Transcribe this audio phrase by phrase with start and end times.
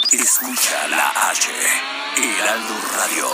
[0.00, 1.50] Escucha la H,
[2.16, 3.26] Heraldo Radio.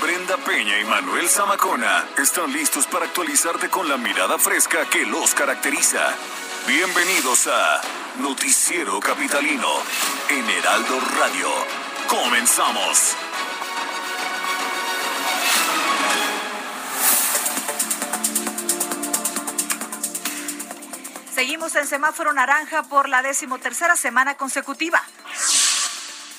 [0.00, 5.34] Brenda Peña y Manuel Zamacona están listos para actualizarte con la mirada fresca que los
[5.34, 6.14] caracteriza.
[6.66, 7.80] Bienvenidos a
[8.18, 9.68] Noticiero Capitalino
[10.28, 11.48] en Heraldo Radio.
[12.08, 13.16] Comenzamos.
[21.34, 25.02] Seguimos en semáforo naranja por la decimotercera semana consecutiva.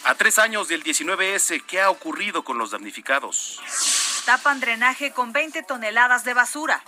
[0.06, 3.62] A tres años del 19S, ¿qué ha ocurrido con los damnificados?
[4.26, 6.84] Tapan drenaje con 20 toneladas de basura.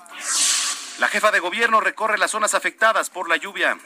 [0.99, 3.77] La jefa de gobierno recorre las zonas afectadas por la lluvia.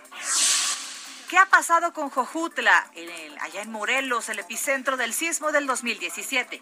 [1.30, 6.62] ¿Qué ha pasado con Jojutla, el- allá en Morelos, el epicentro del sismo del 2017?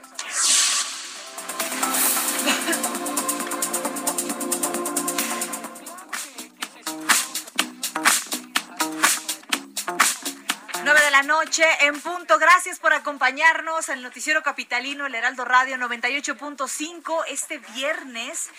[11.23, 12.37] Noche en punto.
[12.37, 18.49] Gracias por acompañarnos el Noticiero Capitalino, el Heraldo Radio 98.5, este viernes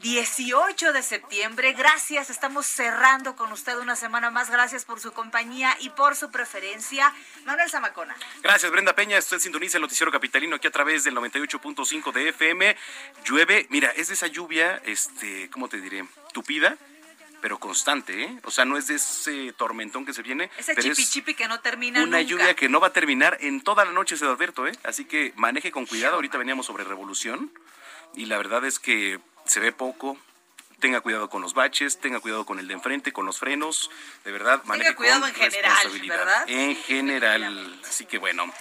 [0.00, 1.72] 18 de septiembre.
[1.74, 4.50] Gracias, estamos cerrando con usted una semana más.
[4.50, 7.12] Gracias por su compañía y por su preferencia.
[7.44, 8.16] Manuel Zamacona.
[8.42, 9.18] Gracias, Brenda Peña.
[9.18, 12.76] Usted sintoniza el noticiero capitalino aquí a través del 98.5 de FM.
[13.24, 16.04] Llueve, mira, es de esa lluvia, este, ¿cómo te diré?
[16.32, 16.76] Tupida,
[17.42, 18.38] pero constante, ¿eh?
[18.44, 20.48] O sea, no es de ese tormentón que se viene.
[20.56, 22.22] Ese pero chipi es chipi que no termina Una nunca.
[22.22, 24.72] lluvia que no va a terminar en toda la noche, se lo advierto, ¿eh?
[24.84, 26.14] Así que maneje con cuidado.
[26.14, 27.52] Ahorita veníamos sobre revolución
[28.14, 30.16] y la verdad es que se ve poco.
[30.78, 33.90] Tenga cuidado con los baches, tenga cuidado con el de enfrente, con los frenos.
[34.24, 36.00] De verdad, maneje cuidado con en general.
[36.08, 36.44] ¿verdad?
[36.46, 37.80] En general.
[37.88, 38.52] Así que bueno.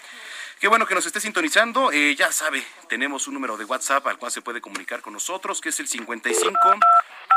[0.62, 1.92] Qué bueno que nos esté sintonizando.
[1.92, 5.60] Eh, ya sabe, tenemos un número de WhatsApp al cual se puede comunicar con nosotros,
[5.60, 6.52] que es el 55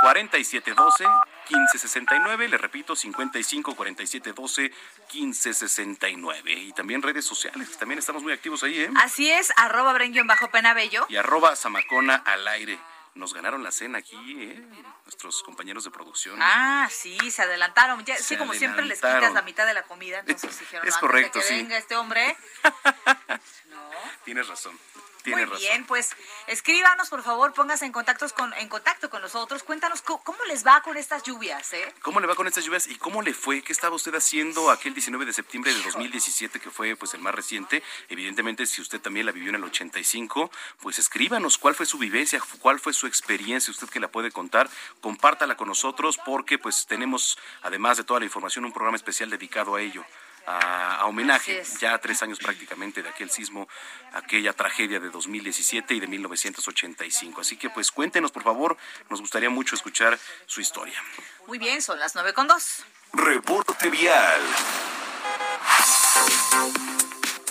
[0.02, 1.04] 4712
[1.48, 2.48] 1569.
[2.48, 4.70] Le repito, 55 4712
[5.14, 6.52] 1569.
[6.52, 8.90] Y también redes sociales, que también estamos muy activos ahí, ¿eh?
[8.96, 11.06] Así es, arroba bren bajo penabello.
[11.08, 12.78] Y arroba Zamacona al aire.
[13.14, 14.60] Nos ganaron la cena aquí, ¿eh?
[15.04, 16.36] Nuestros compañeros de producción.
[16.42, 18.04] Ah, sí, se adelantaron.
[18.04, 20.94] Ya, Se sí, como siempre les quitas la mitad de la comida, entonces dijeron, Es
[20.94, 21.54] "No, antes de correcto, que sí.
[21.56, 22.36] venga este hombre.
[23.70, 23.90] No.
[24.24, 24.78] Tienes razón.
[25.24, 25.60] Muy Tienes razón.
[25.68, 26.10] bien, pues
[26.48, 29.62] escríbanos, por favor, póngase en contacto con, en contacto con nosotros.
[29.62, 31.94] Cuéntanos co- cómo, les va con estas lluvias, ¿eh?
[32.02, 33.62] ¿Cómo le va con estas lluvias y cómo le fue?
[33.62, 37.34] ¿Qué estaba usted haciendo aquel 19 de septiembre de 2017 que fue pues el más
[37.34, 37.82] reciente?
[38.10, 42.40] Evidentemente, si usted también la vivió en el 85, pues escríbanos cuál fue su vivencia,
[42.60, 44.68] cuál fue su experiencia, usted que la puede contar,
[45.00, 49.74] compártala con nosotros porque pues tenemos además de toda la información un programa especial dedicado
[49.74, 50.04] a ello.
[50.46, 53.66] A, a homenaje ya tres años prácticamente de aquel sismo,
[54.12, 57.40] aquella tragedia de 2017 y de 1985.
[57.40, 58.76] Así que pues cuéntenos por favor,
[59.08, 61.02] nos gustaría mucho escuchar su historia.
[61.46, 62.84] Muy bien, son las nueve con dos.
[63.12, 64.40] Reporte vial.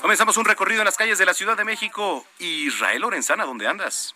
[0.02, 2.26] Comenzamos un recorrido en las calles de la Ciudad de México.
[2.38, 4.16] Israel Lorenzana, ¿dónde andas?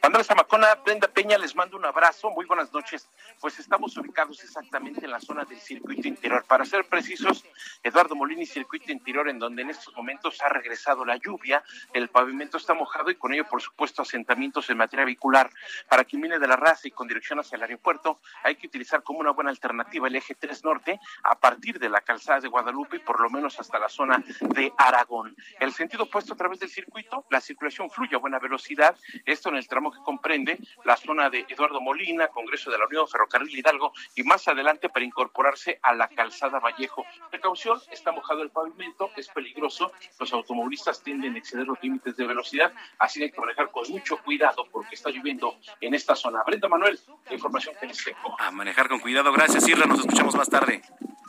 [0.00, 3.08] Andrés Zamacona, Brenda Peña, les mando un abrazo, muy buenas noches.
[3.40, 6.44] Pues estamos ubicados exactamente en la zona del circuito interior.
[6.44, 7.44] Para ser precisos,
[7.82, 12.58] Eduardo Molini, circuito interior, en donde en estos momentos ha regresado la lluvia, el pavimento
[12.58, 15.50] está mojado y con ello, por supuesto, asentamientos en materia vehicular.
[15.88, 19.02] Para quien viene de la raza y con dirección hacia el aeropuerto, hay que utilizar
[19.02, 22.96] como una buena alternativa el eje 3 norte a partir de la calzada de Guadalupe
[22.96, 25.34] y por lo menos hasta la zona de Aragón.
[25.58, 29.56] El sentido opuesto a través del circuito, la circulación fluye a buena velocidad, esto en
[29.56, 33.92] el tramo que comprende la zona de Eduardo Molina, Congreso de la Unión, Ferrocarril Hidalgo
[34.14, 37.04] y más adelante para incorporarse a la calzada Vallejo.
[37.30, 42.26] Precaución, está mojado el pavimento, es peligroso, los automovilistas tienden a exceder los límites de
[42.26, 46.42] velocidad, así que hay que manejar con mucho cuidado porque está lloviendo en esta zona.
[46.44, 48.36] Brenda Manuel, la información que les tengo.
[48.40, 49.32] A manejar con cuidado.
[49.32, 49.86] Gracias, Isra.
[49.86, 50.82] Nos escuchamos más tarde.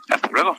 [0.08, 0.56] Hasta luego.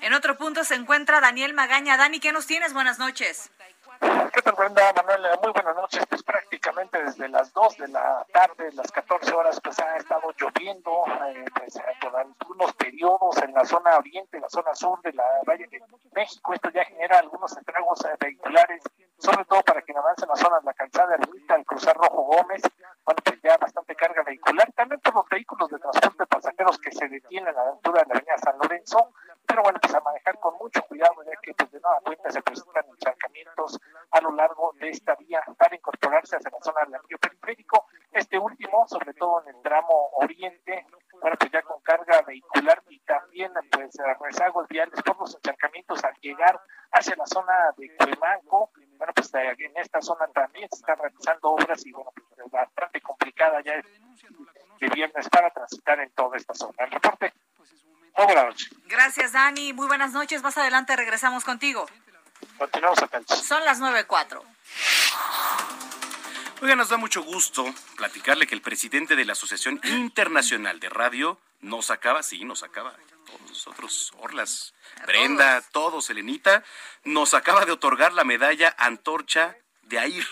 [0.00, 1.96] En otro punto se encuentra Daniel Magaña.
[1.96, 2.72] Dani, ¿qué nos tienes?
[2.72, 3.50] Buenas noches.
[4.00, 4.92] ¿Qué tal, Brenda?
[4.94, 6.04] Manuel, muy buenas noches.
[6.06, 11.04] Pues prácticamente desde las 2 de la tarde, las 14 horas, pues ha estado lloviendo
[11.26, 15.12] eh, pues, eh, por algunos periodos en la zona oriente, en la zona sur de
[15.12, 15.80] la Valle de
[16.14, 16.54] México.
[16.54, 18.82] Esto ya genera algunos estragos eh, vehiculares,
[19.18, 22.22] sobre todo para quien avance en la zona de la calzada Ermita, al cruzar Rojo
[22.22, 22.62] Gómez.
[23.04, 24.70] Bueno, pues ya bastante carga vehicular.
[24.72, 28.08] También por los vehículos de transporte pasajero pasajeros que se detienen a la altura de
[28.08, 29.12] la avenida San Lorenzo,
[29.46, 32.42] pero bueno, pues a manejar con mucho cuidado, ya que pues de nueva cuenta se
[32.42, 33.80] presentan encharcamientos
[34.10, 37.86] a lo largo de esta vía para incorporarse hacia la zona del anillo periférico.
[38.12, 40.86] Este último, sobre todo en el tramo oriente,
[41.20, 46.14] bueno, pues ya con carga vehicular y también pues rezagos viales por los encharcamientos al
[46.20, 46.60] llegar
[46.92, 48.70] hacia la zona de Cuemanco.
[48.96, 53.60] Bueno, pues en esta zona también se están realizando obras y bueno, pues bastante complicada
[53.62, 53.80] ya
[54.80, 56.84] de viernes para transitar en toda esta zona.
[56.84, 57.32] El reporte.
[58.16, 58.70] Muy buenas noches.
[59.08, 59.72] Gracias, Dani.
[59.72, 60.42] Muy buenas noches.
[60.42, 61.88] Más adelante regresamos contigo.
[62.58, 63.22] Continuamos acá.
[63.24, 64.42] Son las 9.04.
[66.60, 67.64] Oiga, nos da mucho gusto
[67.96, 72.94] platicarle que el presidente de la Asociación Internacional de Radio nos acaba, sí, nos acaba,
[73.24, 74.74] todos nosotros, Orlas,
[75.06, 76.10] Brenda, todos.
[76.10, 76.62] Elenita,
[77.04, 80.26] nos acaba de otorgar la medalla Antorcha de AIR.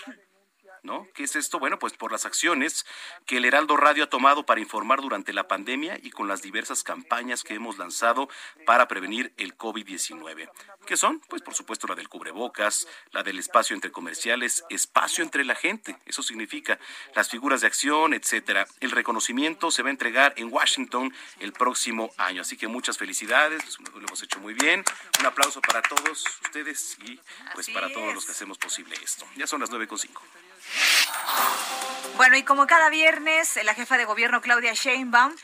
[0.83, 1.07] ¿No?
[1.13, 1.59] ¿Qué es esto?
[1.59, 2.85] Bueno, pues por las acciones
[3.25, 6.83] que el Heraldo Radio ha tomado para informar durante la pandemia y con las diversas
[6.83, 8.29] campañas que hemos lanzado
[8.65, 10.49] para prevenir el COVID-19.
[10.85, 11.19] ¿Qué son?
[11.27, 15.97] Pues por supuesto la del cubrebocas, la del espacio entre comerciales, espacio entre la gente,
[16.05, 16.79] eso significa
[17.15, 18.67] las figuras de acción, etcétera.
[18.79, 23.79] El reconocimiento se va a entregar en Washington el próximo año, así que muchas felicidades,
[23.79, 24.83] lo hemos hecho muy bien.
[25.19, 27.19] Un aplauso para todos ustedes y
[27.53, 29.25] pues para todos los que hacemos posible esto.
[29.35, 30.09] Ya son las 9.5.
[32.17, 35.35] Bueno, y como cada viernes, la jefa de gobierno Claudia Sheinbaum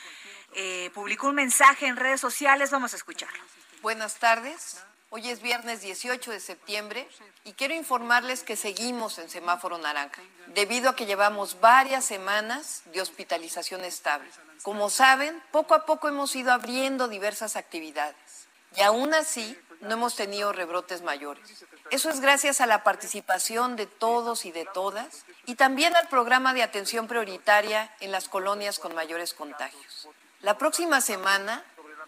[0.56, 2.72] eh, publicó un mensaje en redes sociales.
[2.72, 3.44] Vamos a escucharlo.
[3.82, 4.84] Buenas tardes.
[5.16, 7.08] Hoy es viernes 18 de septiembre
[7.44, 13.02] y quiero informarles que seguimos en semáforo naranja, debido a que llevamos varias semanas de
[13.02, 14.28] hospitalización estable.
[14.64, 20.16] Como saben, poco a poco hemos ido abriendo diversas actividades y aún así no hemos
[20.16, 21.66] tenido rebrotes mayores.
[21.92, 26.54] Eso es gracias a la participación de todos y de todas y también al programa
[26.54, 30.08] de atención prioritaria en las colonias con mayores contagios.
[30.42, 31.64] La próxima semana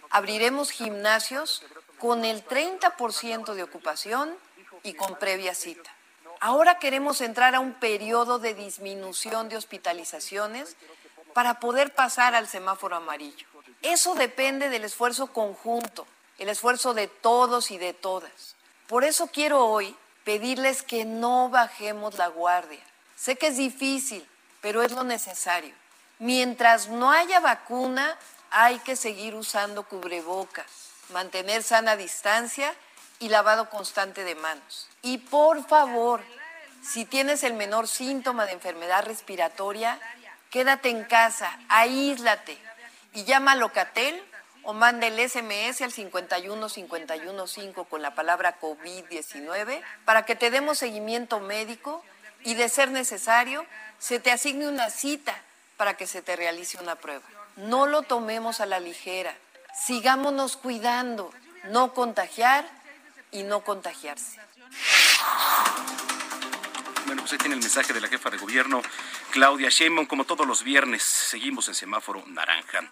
[0.09, 1.63] abriremos gimnasios
[1.99, 4.35] con el 30% de ocupación
[4.83, 5.91] y con previa cita.
[6.39, 10.75] Ahora queremos entrar a un periodo de disminución de hospitalizaciones
[11.33, 13.47] para poder pasar al semáforo amarillo.
[13.81, 16.07] Eso depende del esfuerzo conjunto,
[16.37, 18.55] el esfuerzo de todos y de todas.
[18.87, 22.83] Por eso quiero hoy pedirles que no bajemos la guardia.
[23.15, 24.27] Sé que es difícil,
[24.61, 25.73] pero es lo necesario.
[26.19, 28.17] Mientras no haya vacuna,
[28.49, 32.73] hay que seguir usando cubrebocas mantener sana distancia
[33.19, 34.87] y lavado constante de manos.
[35.01, 36.21] Y por favor,
[36.83, 39.99] si tienes el menor síntoma de enfermedad respiratoria,
[40.49, 42.57] quédate en casa, aíslate
[43.13, 44.21] y llama a Locatel
[44.65, 51.39] o manda el SMS al 51515 con la palabra COVID-19 para que te demos seguimiento
[51.39, 52.03] médico
[52.43, 53.65] y de ser necesario
[53.99, 55.35] se te asigne una cita
[55.77, 57.23] para que se te realice una prueba.
[57.55, 59.33] No lo tomemos a la ligera
[59.75, 61.31] sigámonos cuidando,
[61.65, 62.65] no contagiar
[63.31, 64.39] y no contagiarse.
[67.31, 68.81] Ahí tiene el mensaje de la jefa de gobierno,
[69.31, 70.05] Claudia Sheinbaum.
[70.05, 72.89] Como todos los viernes, seguimos en semáforo naranja.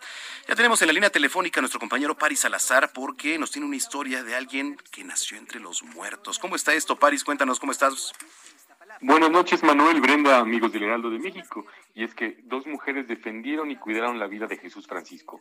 [0.47, 3.75] Ya tenemos en la línea telefónica a nuestro compañero Paris Salazar porque nos tiene una
[3.75, 6.39] historia de alguien que nació entre los muertos.
[6.39, 7.23] ¿Cómo está esto, Paris?
[7.23, 8.11] Cuéntanos, ¿cómo estás?
[9.01, 11.65] Buenas noches, Manuel Brenda, amigos del Heraldo de México.
[11.93, 15.39] Y es que dos mujeres defendieron y cuidaron la vida de Jesús Francisco.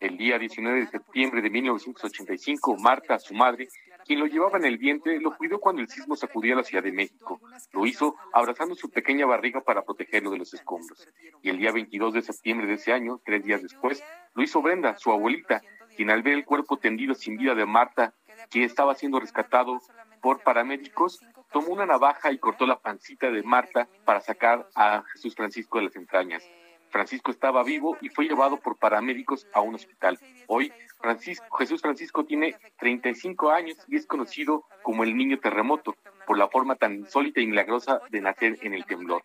[0.00, 3.68] El día 19 de septiembre de 1985, Marta, su madre,
[4.04, 6.92] quien lo llevaba en el vientre, lo cuidó cuando el sismo sacudía la Ciudad de
[6.92, 7.40] México.
[7.72, 11.08] Lo hizo abrazando su pequeña barriga para protegerlo de los escombros.
[11.42, 14.96] Y el día 22 de septiembre de ese año, tres días después, lo hizo Brenda,
[14.98, 15.62] su abuelita,
[15.96, 18.14] quien al ver el cuerpo tendido sin vida de Marta,
[18.50, 19.80] quien estaba siendo rescatado
[20.20, 21.20] por paramédicos,
[21.52, 25.84] tomó una navaja y cortó la pancita de Marta para sacar a Jesús Francisco de
[25.84, 26.42] las entrañas.
[26.94, 30.16] Francisco estaba vivo y fue llevado por paramédicos a un hospital.
[30.46, 36.38] Hoy, Francisco, Jesús Francisco tiene 35 años y es conocido como el niño terremoto por
[36.38, 39.24] la forma tan insólita y milagrosa de nacer en el temblor.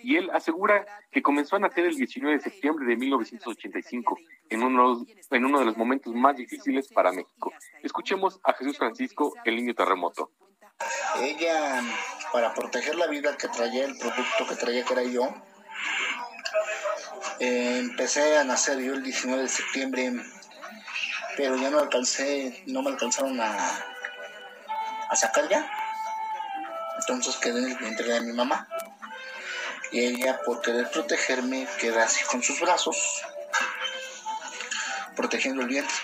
[0.00, 4.16] Y él asegura que comenzó a nacer el 19 de septiembre de 1985,
[4.50, 7.52] en uno, en uno de los momentos más difíciles para México.
[7.82, 10.30] Escuchemos a Jesús Francisco, el niño terremoto.
[11.20, 11.82] Ella,
[12.32, 15.34] para proteger la vida que traía, el producto que traía que era yo,
[17.40, 20.12] eh, empecé a nacer yo el 19 de septiembre,
[21.36, 23.54] pero ya no alcancé, no me alcanzaron a,
[25.08, 25.70] a sacar ya.
[27.00, 28.68] Entonces quedé en el vientre de mi mamá.
[29.90, 33.22] Y ella, por querer protegerme, queda así con sus brazos,
[35.16, 35.96] protegiendo el vientre.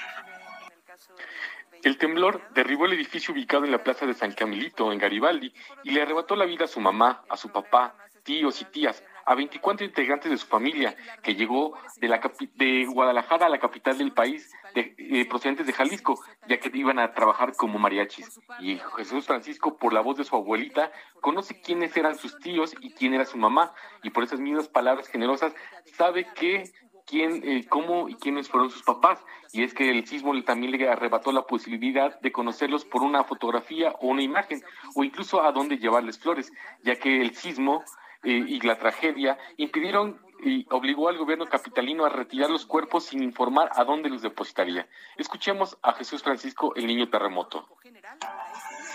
[1.83, 5.91] El temblor derribó el edificio ubicado en la plaza de San Camilito, en Garibaldi, y
[5.91, 9.87] le arrebató la vida a su mamá, a su papá, tíos y tías, a 24
[9.87, 12.21] integrantes de su familia, que llegó de, la,
[12.55, 16.99] de Guadalajara a la capital del país, de, eh, procedentes de Jalisco, ya que iban
[16.99, 18.41] a trabajar como mariachis.
[18.61, 20.91] Y Jesús Francisco, por la voz de su abuelita,
[21.21, 25.09] conoce quiénes eran sus tíos y quién era su mamá, y por esas mismas palabras
[25.09, 25.55] generosas,
[25.97, 26.73] sabe que
[27.07, 29.25] quién, eh, cómo y quiénes fueron sus papás.
[29.53, 33.93] Y es que el sismo también le arrebató la posibilidad de conocerlos por una fotografía
[34.01, 34.63] o una imagen,
[34.95, 36.53] o incluso a dónde llevarles flores,
[36.83, 37.85] ya que el sismo
[38.25, 43.71] y la tragedia impidieron y obligó al gobierno capitalino a retirar los cuerpos sin informar
[43.75, 44.87] a dónde los depositaría.
[45.17, 47.67] Escuchemos a Jesús Francisco, el niño terremoto.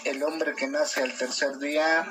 [0.05, 2.05] El hombre que nace al tercer día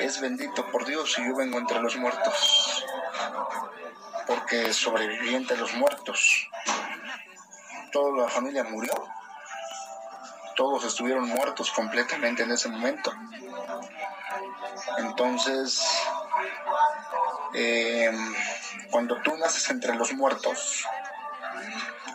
[0.00, 2.84] es bendito por Dios y yo vengo entre los muertos
[4.26, 6.48] porque sobreviví entre los muertos.
[7.90, 8.92] Toda la familia murió.
[10.54, 13.10] Todos estuvieron muertos completamente en ese momento.
[14.96, 15.84] Entonces,
[17.54, 18.10] eh,
[18.90, 20.84] cuando tú naces entre los muertos,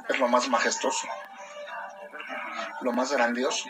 [0.10, 1.08] es lo más majestuoso,
[2.82, 3.70] lo más grandioso.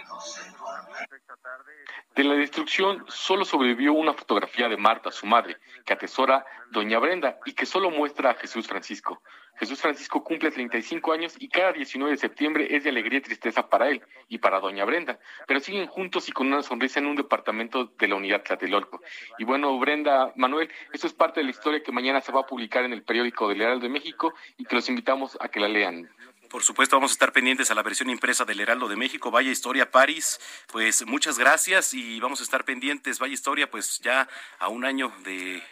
[2.16, 7.40] De la destrucción solo sobrevivió una fotografía de Marta, su madre, que atesora Doña Brenda
[7.46, 9.22] y que solo muestra a Jesús Francisco.
[9.56, 13.70] Jesús Francisco cumple 35 años y cada 19 de septiembre es de alegría y tristeza
[13.70, 17.16] para él y para Doña Brenda, pero siguen juntos y con una sonrisa en un
[17.16, 19.02] departamento de la unidad Tlatelolco.
[19.38, 22.48] Y bueno, Brenda, Manuel, esto es parte de la historia que mañana se va a
[22.48, 25.68] publicar en el periódico del Heraldo de México y que los invitamos a que la
[25.68, 26.10] lean.
[26.54, 29.32] Por supuesto, vamos a estar pendientes a la versión impresa del Heraldo de México.
[29.32, 33.18] Vaya Historia París, pues muchas gracias y vamos a estar pendientes.
[33.18, 34.30] Vaya Historia, pues ya
[34.60, 35.64] a un año de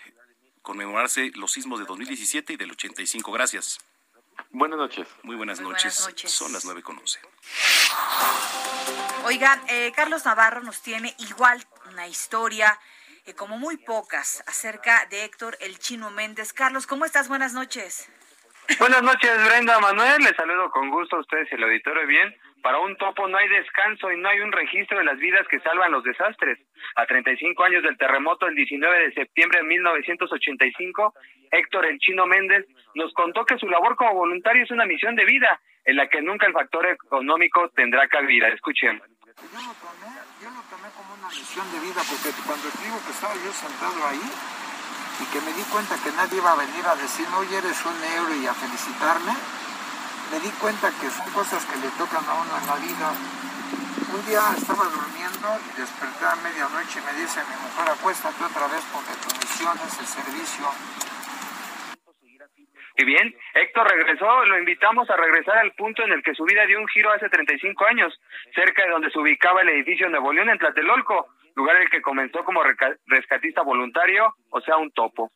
[0.64, 3.32] conmemorarse los sismos de 2017 y del 85.
[3.32, 3.78] Gracias.
[4.50, 5.08] Buenas noches.
[5.22, 6.10] Muy buenas, noches.
[6.26, 7.20] Son las nueve con once.
[9.26, 12.80] Oigan, eh, Carlos Navarro nos tiene igual una historia,
[13.26, 16.54] eh, como muy pocas, acerca de Héctor El Chino Méndez.
[16.54, 17.28] Carlos, ¿cómo estás?
[17.28, 18.10] Buenas noches.
[18.80, 20.22] Buenas noches, Brenda Manuel.
[20.22, 22.36] Les saludo con gusto a ustedes el auditorio bien.
[22.62, 25.60] Para un topo no hay descanso y no hay un registro de las vidas que
[25.60, 26.60] salvan los desastres.
[26.96, 31.14] A 35 años del terremoto el 19 de septiembre de 1985,
[31.52, 35.26] Héctor El Chino Méndez nos contó que su labor como voluntario es una misión de
[35.26, 38.48] vida en la que nunca el factor económico tendrá cabida.
[38.50, 39.00] Escuchen.
[39.00, 40.12] Yo lo tomé,
[40.42, 44.08] yo lo tomé como una misión de vida porque cuando digo que estaba yo sentado
[44.08, 44.22] ahí,
[45.22, 48.04] y que me di cuenta que nadie iba a venir a decirme, oye, eres un
[48.18, 49.34] euro y a felicitarme,
[50.32, 53.14] me di cuenta que son cosas que le tocan a uno en la vida.
[54.12, 58.68] Un día estaba durmiendo y desperté a medianoche y me dice mi mujer, acuéstate otra
[58.68, 60.66] vez porque tu misión es el servicio.
[62.98, 66.66] Y bien, Héctor regresó, lo invitamos a regresar al punto en el que su vida
[66.66, 68.20] dio un giro hace 35 años,
[68.54, 72.02] cerca de donde se ubicaba el edificio Nuevo León en Tlatelolco lugar en el que
[72.02, 72.62] comenzó como
[73.08, 75.32] rescatista voluntario, o sea, un topo.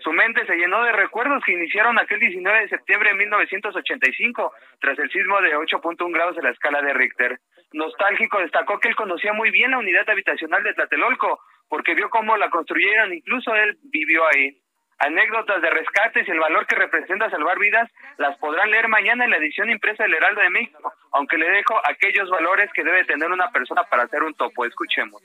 [0.00, 4.98] Su mente se llenó de recuerdos que iniciaron aquel 19 de septiembre de 1985, tras
[4.98, 7.38] el sismo de 8.1 grados en la escala de Richter.
[7.72, 12.36] Nostálgico destacó que él conocía muy bien la unidad habitacional de Tlatelolco, porque vio cómo
[12.36, 14.56] la construyeron, incluso él vivió ahí.
[15.00, 19.30] Anécdotas de rescates y el valor que representa salvar vidas las podrán leer mañana en
[19.30, 23.30] la edición impresa del Heraldo de México, aunque le dejo aquellos valores que debe tener
[23.30, 24.66] una persona para hacer un topo.
[24.66, 25.22] Escuchemos.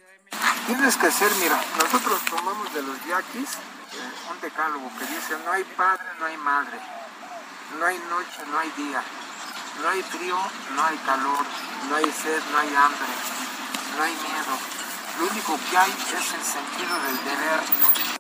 [0.66, 5.52] Tienes que ser, mira, nosotros tomamos de los yaquis eh, un decálogo que dice no
[5.52, 6.78] hay padre, no hay madre,
[7.78, 9.04] no hay noche, no hay día,
[9.84, 10.38] no hay frío,
[10.74, 11.46] no hay calor,
[11.90, 13.12] no hay sed, no hay hambre,
[13.98, 14.56] no hay miedo.
[15.20, 18.15] Lo único que hay es el sentido del deber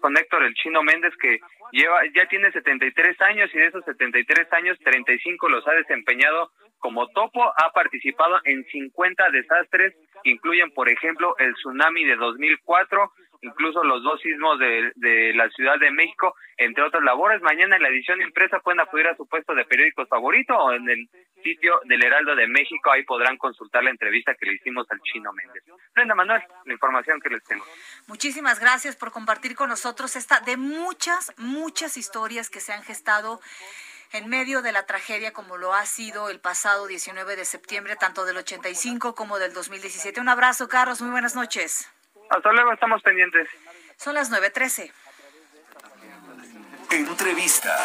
[0.00, 1.40] con Héctor el Chino Méndez que
[1.72, 7.06] lleva ya tiene 73 años y de esos 73 años 35 los ha desempeñado como
[7.08, 13.12] topo, ha participado en 50 desastres que incluyen por ejemplo el tsunami de 2004,
[13.42, 17.40] incluso los dos sismos de, de, la Ciudad de México, entre otras labores.
[17.42, 20.88] Mañana en la edición impresa pueden acudir a su puesto de periódicos favorito o en
[20.88, 21.08] el
[21.42, 25.32] sitio del Heraldo de México, ahí podrán consultar la entrevista que le hicimos al Chino
[25.32, 25.64] Méndez.
[25.94, 27.64] Brenda Manuel, la información que les tengo.
[28.06, 33.40] Muchísimas gracias por compartir con nosotros esta de muchas, muchas historias que se han gestado
[34.12, 38.24] en medio de la tragedia como lo ha sido el pasado 19 de septiembre, tanto
[38.24, 40.20] del 85 como del 2017.
[40.20, 41.88] Un abrazo, Carlos, muy buenas noches.
[42.30, 43.48] Hasta luego, estamos pendientes.
[43.96, 44.90] Son las 9.13.
[46.90, 47.76] Entrevista.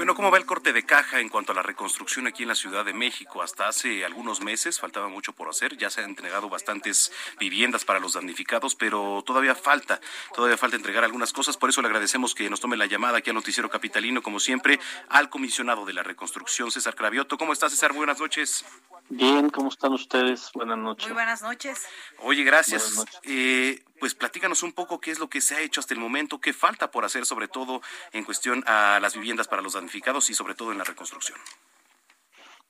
[0.00, 2.54] Bueno, ¿cómo va el corte de caja en cuanto a la reconstrucción aquí en la
[2.54, 3.42] Ciudad de México?
[3.42, 8.00] Hasta hace algunos meses faltaba mucho por hacer, ya se han entregado bastantes viviendas para
[8.00, 10.00] los damnificados, pero todavía falta,
[10.34, 13.28] todavía falta entregar algunas cosas, por eso le agradecemos que nos tome la llamada aquí
[13.28, 14.80] al Noticiero Capitalino, como siempre,
[15.10, 17.36] al comisionado de la reconstrucción, César Cravioto.
[17.36, 17.92] ¿Cómo está, César?
[17.92, 18.64] Buenas noches.
[19.10, 20.50] Bien, ¿cómo están ustedes?
[20.54, 21.08] Buenas noches.
[21.08, 21.86] Muy buenas noches.
[22.20, 23.04] Oye, gracias.
[23.24, 26.40] Eh, pues platícanos un poco qué es lo que se ha hecho hasta el momento,
[26.40, 30.34] qué falta por hacer, sobre todo en cuestión a las viviendas para los damnificados y
[30.34, 31.38] sobre todo en la reconstrucción.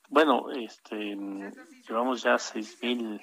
[0.09, 1.17] Bueno, este,
[1.87, 3.21] llevamos ya seis mil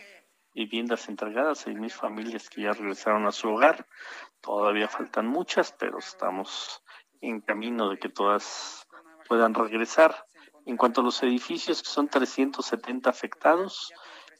[0.54, 3.86] viviendas entregadas, seis mil familias que ya regresaron a su hogar.
[4.40, 6.82] Todavía faltan muchas, pero estamos
[7.20, 8.88] en camino de que todas
[9.28, 10.24] puedan regresar.
[10.64, 13.92] En cuanto a los edificios, que son 370 afectados,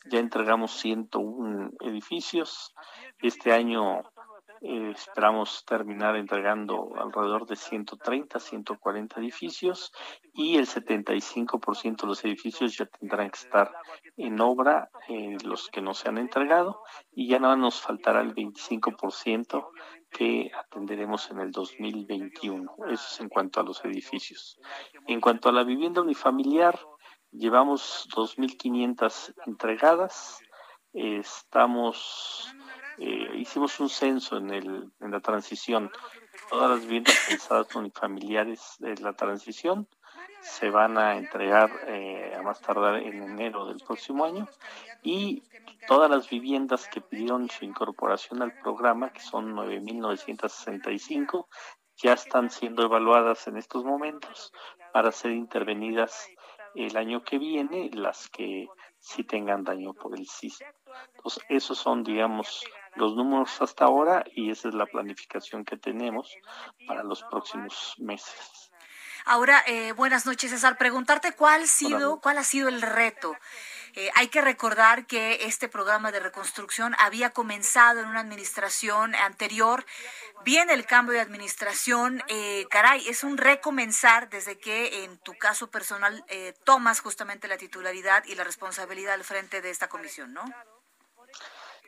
[0.07, 2.75] ya entregamos 101 edificios.
[3.21, 4.03] Este año
[4.61, 9.93] eh, esperamos terminar entregando alrededor de 130, 140 edificios
[10.33, 13.73] y el 75% de los edificios ya tendrán que estar
[14.17, 18.35] en obra, eh, los que no se han entregado, y ya nada nos faltará el
[18.35, 19.71] 25%
[20.11, 22.75] que atenderemos en el 2021.
[22.89, 24.59] Eso es en cuanto a los edificios.
[25.07, 26.79] En cuanto a la vivienda unifamiliar,
[27.33, 30.41] llevamos 2.500 entregadas.
[30.93, 32.55] Estamos,
[32.99, 35.91] eh, hicimos un censo en, el, en la transición.
[36.51, 39.89] Todas las viviendas pensadas unifamiliares de la transición
[40.41, 44.49] se van a entregar eh, a más tardar en enero del próximo año
[45.03, 45.43] y
[45.87, 51.47] todas las viviendas que pidieron su incorporación al programa, que son 9.965,
[51.97, 54.53] ya están siendo evaluadas en estos momentos
[54.93, 56.29] para ser intervenidas
[56.75, 60.67] el año que viene, las que sí tengan daño por el sismo.
[61.17, 62.65] Entonces, esos son, digamos,
[62.97, 66.35] los números hasta ahora y esa es la planificación que tenemos
[66.87, 68.71] para los próximos meses.
[69.25, 70.79] Ahora, eh, buenas noches, César.
[70.79, 73.37] Preguntarte cuál, sido, cuál ha sido el reto.
[73.99, 79.85] Eh, hay que recordar que este programa de reconstrucción había comenzado en una administración anterior.
[80.45, 82.23] Viene el cambio de administración.
[82.29, 86.25] Eh, caray, es un recomenzar desde que en tu caso personal
[86.63, 90.45] tomas justamente la titularidad y la responsabilidad al frente de esta comisión, ¿no?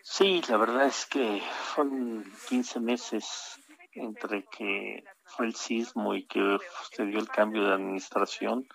[0.03, 1.41] Sí, la verdad es que
[1.75, 3.61] fueron 15 meses
[3.93, 6.59] entre que fue el sismo y que
[6.91, 8.67] se dio el cambio de administración,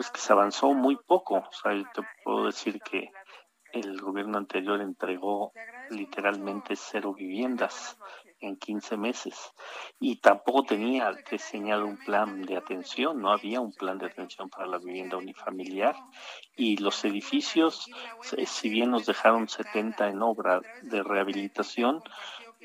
[0.00, 1.34] pues que se avanzó muy poco.
[1.34, 3.10] O sea, yo te puedo decir que
[3.70, 5.52] el gobierno anterior entregó
[5.90, 7.98] literalmente cero viviendas
[8.40, 9.52] en 15 meses
[9.98, 14.66] y tampoco tenía diseñado un plan de atención, no había un plan de atención para
[14.66, 15.94] la vivienda unifamiliar
[16.56, 17.84] y los edificios,
[18.22, 22.02] si bien nos dejaron 70 en obra de rehabilitación,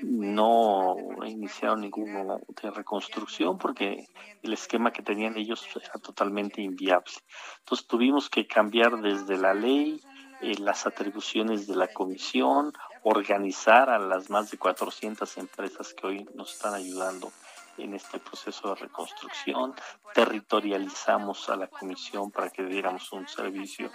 [0.06, 4.08] no iniciaron ninguno de reconstrucción porque
[4.42, 7.14] el esquema que tenían ellos era totalmente inviable.
[7.60, 10.02] Entonces tuvimos que cambiar desde la ley,
[10.42, 16.28] eh, las atribuciones de la comisión, organizar a las más de 400 empresas que hoy
[16.36, 17.32] nos están ayudando
[17.78, 19.74] en este proceso de reconstrucción,
[20.14, 23.92] territorializamos a la comisión para que diéramos un servicio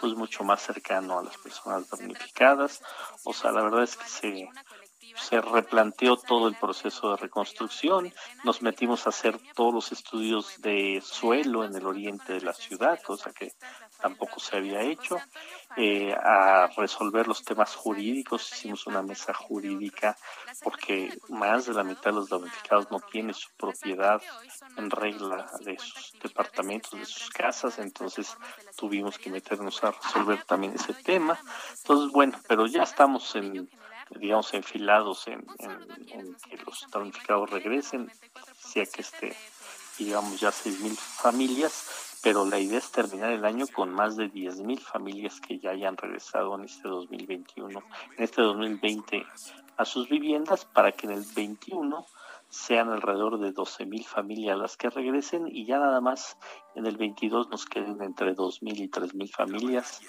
[0.00, 2.82] pues mucho más cercano a las personas damnificadas.
[3.24, 4.48] O sea, la verdad es que se
[5.16, 8.12] se replanteó todo el proceso de reconstrucción,
[8.44, 13.00] nos metimos a hacer todos los estudios de suelo en el oriente de la ciudad,
[13.02, 13.52] cosa que
[14.00, 15.18] tampoco se había hecho,
[15.76, 20.16] eh, a resolver los temas jurídicos, hicimos una mesa jurídica
[20.62, 24.20] porque más de la mitad de los damnificados no tiene su propiedad
[24.76, 28.36] en regla de sus departamentos, de sus casas, entonces
[28.76, 31.38] tuvimos que meternos a resolver también ese tema.
[31.78, 33.68] Entonces, bueno, pero ya estamos en
[34.18, 35.44] digamos, enfilados en,
[36.48, 38.10] que los damnificados regresen,
[38.56, 39.36] sea que esté,
[39.98, 44.80] digamos, ya mil familias, pero la idea es terminar el año con más de mil
[44.80, 47.82] familias que ya hayan regresado en este 2021,
[48.16, 49.26] en este 2020
[49.76, 52.06] a sus viviendas para que en el 21
[52.52, 56.36] sean alrededor de 12.000 familias las que regresen y ya nada más
[56.74, 60.02] en el 22 nos queden entre 2.000 y 3.000 familias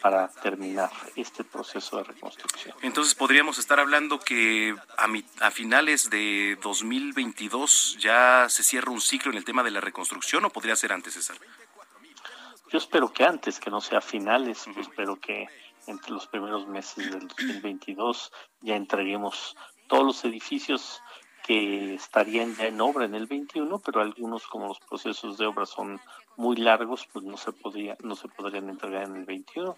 [0.00, 2.74] para terminar este proceso de reconstrucción.
[2.80, 9.30] Entonces podríamos estar hablando que a, a finales de 2022 ya se cierra un ciclo
[9.30, 11.36] en el tema de la reconstrucción o podría ser antes, César?
[12.72, 15.48] Yo espero que antes, que no sea finales, espero que
[15.86, 18.32] entre los primeros meses del 2022
[18.62, 19.54] ya entreguemos
[19.90, 21.02] todos los edificios
[21.46, 25.66] que estarían ya en obra en el 21, pero algunos como los procesos de obra
[25.66, 26.00] son
[26.36, 29.76] muy largos, pues no se podría no se podrían entregar en el 21,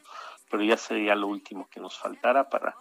[0.51, 2.77] pero ya sería lo último que nos faltara para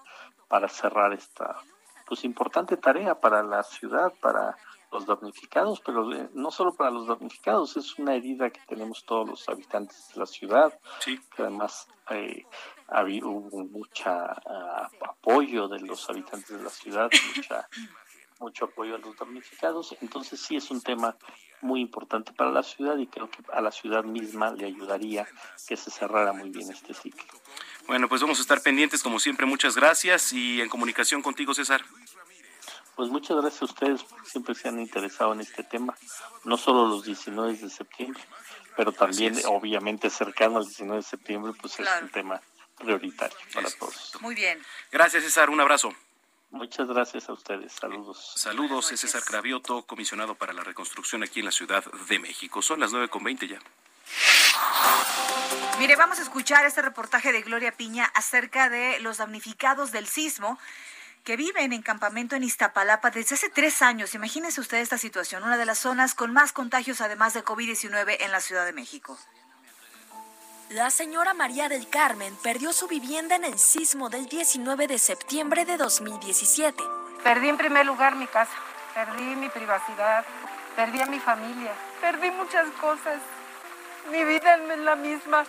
[0.47, 1.61] para cerrar esta
[2.05, 4.57] pues importante tarea para la ciudad, para
[4.91, 9.29] los damnificados, pero eh, no solo para los damnificados, es una herida que tenemos todos
[9.29, 12.45] los habitantes de la ciudad, que además eh,
[13.23, 17.69] hubo mucha ah, apoyo de los habitantes de la ciudad, mucha
[18.41, 19.95] mucho apoyo a los damnificados.
[20.01, 21.15] Entonces sí es un tema
[21.61, 25.27] muy importante para la ciudad y creo que a la ciudad misma le ayudaría
[25.67, 27.23] que se cerrara muy bien este ciclo.
[27.87, 29.45] Bueno, pues vamos a estar pendientes como siempre.
[29.45, 31.83] Muchas gracias y en comunicación contigo, César.
[32.95, 35.95] Pues muchas gracias a ustedes porque siempre se han interesado en este tema,
[36.43, 38.21] no solo los 19 de septiembre,
[38.75, 42.41] pero también obviamente cercano al 19 de septiembre, pues es un tema
[42.77, 44.13] prioritario para todos.
[44.19, 44.61] Muy bien.
[44.91, 45.49] Gracias, César.
[45.49, 45.93] Un abrazo.
[46.51, 47.71] Muchas gracias a ustedes.
[47.71, 48.33] Saludos.
[48.35, 52.61] Saludos, es César Cravioto, comisionado para la reconstrucción aquí en la Ciudad de México.
[52.61, 53.59] Son las 9.20 ya.
[55.79, 60.59] Mire, vamos a escuchar este reportaje de Gloria Piña acerca de los damnificados del sismo
[61.23, 64.13] que viven en campamento en Iztapalapa desde hace tres años.
[64.13, 68.31] Imagínense usted esta situación, una de las zonas con más contagios además de COVID-19 en
[68.31, 69.17] la Ciudad de México.
[70.73, 75.65] La señora María del Carmen perdió su vivienda en el sismo del 19 de septiembre
[75.65, 76.81] de 2017.
[77.25, 78.53] Perdí en primer lugar mi casa,
[78.93, 80.23] perdí mi privacidad,
[80.77, 83.19] perdí a mi familia, perdí muchas cosas.
[84.11, 85.43] Mi vida es la misma.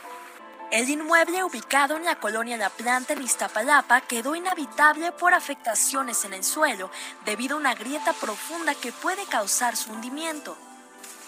[0.73, 6.33] El inmueble ubicado en la colonia La Planta en Iztapalapa quedó inhabitable por afectaciones en
[6.33, 6.91] el suelo
[7.25, 10.57] debido a una grieta profunda que puede causar su hundimiento.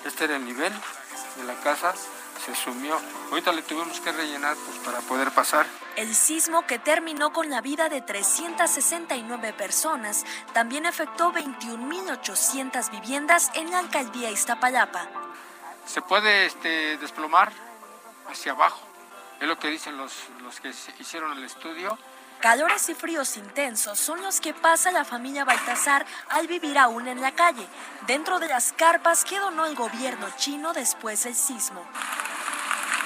[0.04, 0.72] Este era el nivel
[1.36, 1.94] de la casa
[2.44, 2.98] se sumió.
[3.30, 5.66] Ahorita le tuvimos que rellenar pues, para poder pasar.
[5.96, 13.70] El sismo que terminó con la vida de 369 personas también afectó 21.800 viviendas en
[13.70, 15.08] la alcaldía Iztapalapa.
[15.86, 17.52] Se puede este, desplomar
[18.28, 18.80] hacia abajo,
[19.40, 21.96] es lo que dicen los, los que hicieron el estudio.
[22.40, 27.20] Calores y fríos intensos son los que pasa la familia Baltasar al vivir aún en
[27.20, 27.66] la calle,
[28.06, 31.82] dentro de las carpas que donó el gobierno chino después del sismo.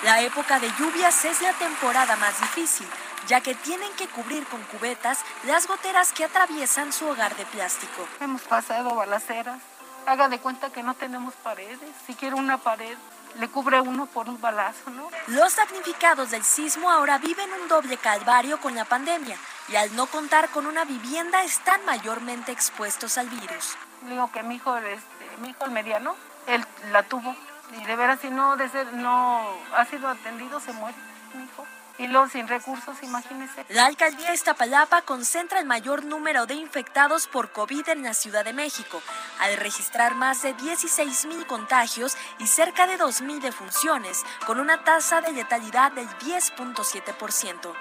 [0.04, 2.87] La época de lluvias es la temporada más difícil,
[3.26, 8.06] ya que tienen que cubrir con cubetas las goteras que atraviesan su hogar de plástico.
[8.20, 9.58] Hemos pasado balaceras.
[10.06, 11.80] Haga de cuenta que no tenemos paredes.
[12.06, 12.96] Si quiere una pared,
[13.40, 15.11] le cubre uno por un balazo, ¿no?
[15.26, 19.37] Los damnificados del sismo ahora viven un doble calvario con la pandemia
[19.68, 23.76] y al no contar con una vivienda están mayormente expuestos al virus.
[24.02, 26.14] Digo que mi hijo, este, mi hijo el mediano,
[26.46, 27.34] él la tuvo
[27.72, 29.42] y de veras, si no, de ser, no
[29.76, 30.96] ha sido atendido, se muere
[31.35, 31.66] mi hijo.
[31.98, 33.66] Y luego sin recursos, imagínese.
[33.70, 38.52] La alcaldía Iztapalapa concentra el mayor número de infectados por COVID en la Ciudad de
[38.52, 39.02] México,
[39.40, 44.85] al registrar más de 16 mil contagios y cerca de 2 mil defunciones, con una
[44.85, 47.74] tasa de letalidad del 10.7%.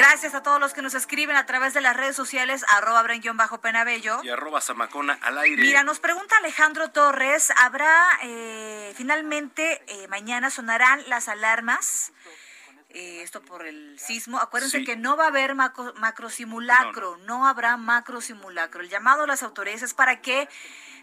[0.00, 3.60] Gracias a todos los que nos escriben a través de las redes sociales, arroba bajo
[3.60, 5.60] penabello Y arroba zamacona al aire.
[5.60, 12.12] Mira, nos pregunta Alejandro Torres, ¿habrá eh, finalmente eh, mañana sonarán las alarmas?
[12.88, 14.38] Eh, esto por el sismo.
[14.38, 14.84] Acuérdense Sí.
[14.84, 18.80] que no va a haber macro, macrosimulacro, no, habrá macrosimulacro.
[18.80, 20.48] El llamado a las autoridades es para que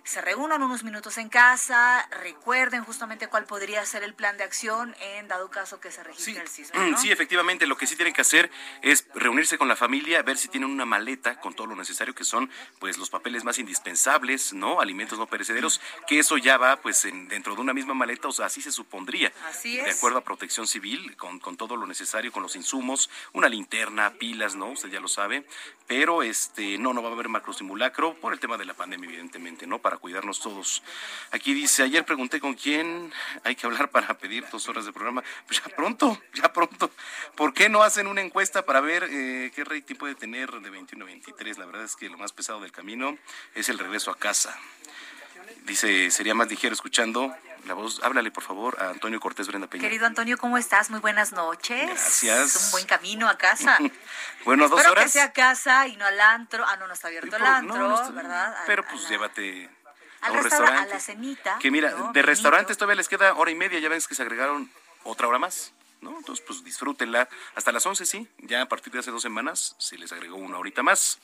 [0.03, 4.95] se reúnan unos minutos en casa, recuerden justamente cuál podría ser el plan de acción
[5.01, 6.79] en dado caso que se registre el sismo.
[6.81, 6.97] ¿no?
[6.97, 8.49] Sí, efectivamente, lo que sí tienen que hacer
[8.81, 12.23] es reunirse con la familia, ver si tienen una maleta con todo lo necesario que
[12.23, 14.79] son pues los papeles más indispensables, ¿no?
[14.81, 18.31] Alimentos no perecederos, que eso ya va pues en- dentro de una misma maleta, o
[18.31, 19.31] sea, así se supondría.
[19.47, 19.97] Así De es.
[19.97, 24.55] acuerdo a Protección Civil, con, con todo lo necesario, con los insumos, una linterna, pilas,
[24.55, 24.67] ¿no?
[24.71, 25.45] Usted ya lo sabe,
[25.87, 29.67] pero este no no va a haber macrosimulacro por el tema de la pandemia evidentemente,
[29.67, 29.79] ¿no?
[29.87, 30.83] Para cuidarnos todos.
[31.31, 33.13] Aquí dice, ayer pregunté con quién
[33.45, 35.23] hay que hablar para pedir dos horas de programa.
[35.47, 36.91] Pues ya pronto, ya pronto.
[37.35, 41.05] ¿Por qué no hacen una encuesta para ver eh, qué rating puede tener de 21
[41.05, 41.57] a 23?
[41.57, 43.17] La verdad es que lo más pesado del camino
[43.55, 44.59] es el regreso a casa.
[45.63, 47.33] Dice, sería más ligero escuchando
[47.65, 48.01] la voz.
[48.03, 49.81] Háblale, por favor, a Antonio Cortés Brenda Peña.
[49.81, 50.89] Querido Antonio, ¿cómo estás?
[50.89, 51.89] Muy buenas noches.
[51.89, 52.55] Gracias.
[52.55, 53.77] Es un buen camino a casa.
[54.45, 55.05] bueno, dos Espero horas.
[55.05, 56.63] que sea a casa y no al antro.
[56.65, 58.55] Ah, no, no está abierto el No, antro, no está- ¿verdad?
[58.65, 59.69] Pero pues llévate
[60.21, 61.57] a un restaurante, a la cenita.
[61.59, 62.11] Que mira, ¿no?
[62.11, 64.69] de restaurantes todavía les queda hora y media, ya ven que se agregaron
[65.03, 66.17] otra hora más, ¿no?
[66.17, 67.27] Entonces, pues disfrútenla.
[67.55, 70.57] Hasta las 11, sí, ya a partir de hace dos semanas se les agregó una
[70.57, 71.19] horita más.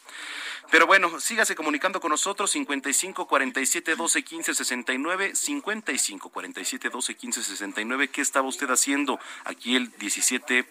[0.71, 7.43] Pero bueno, sígase comunicando con nosotros, 55 47 12 15 69, 55 47 12 15
[7.43, 8.08] 69.
[8.08, 10.65] ¿Qué estaba usted haciendo aquí el 17,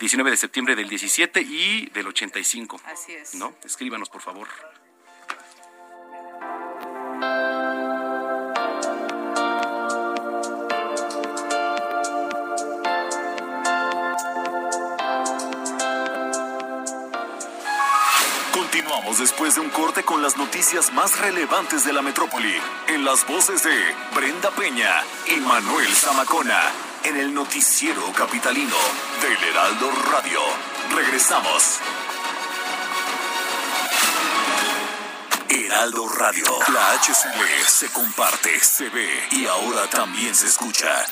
[0.00, 2.80] 19 de septiembre del 17 y del 85?
[2.84, 3.34] Así es.
[3.34, 3.54] ¿No?
[3.64, 4.48] Escríbanos, por favor.
[19.22, 22.56] Después de un corte con las noticias más relevantes de la metrópoli,
[22.88, 26.60] en las voces de Brenda Peña y Manuel Zamacona,
[27.04, 28.74] en el noticiero capitalino
[29.20, 30.40] del Heraldo Radio.
[30.96, 31.78] Regresamos.
[35.48, 41.06] Heraldo Radio, la HCL se comparte, se ve y ahora también se escucha.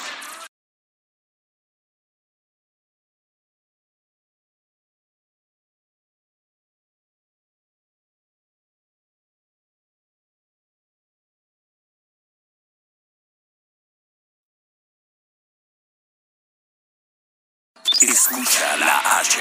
[18.10, 19.38] Escucha la H,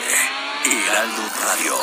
[0.63, 1.73] Heraldo Radio.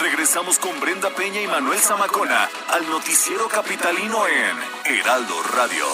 [0.00, 5.84] Regresamos con Brenda Peña y Manuel Zamacona al noticiero capitalino en Heraldo Radio.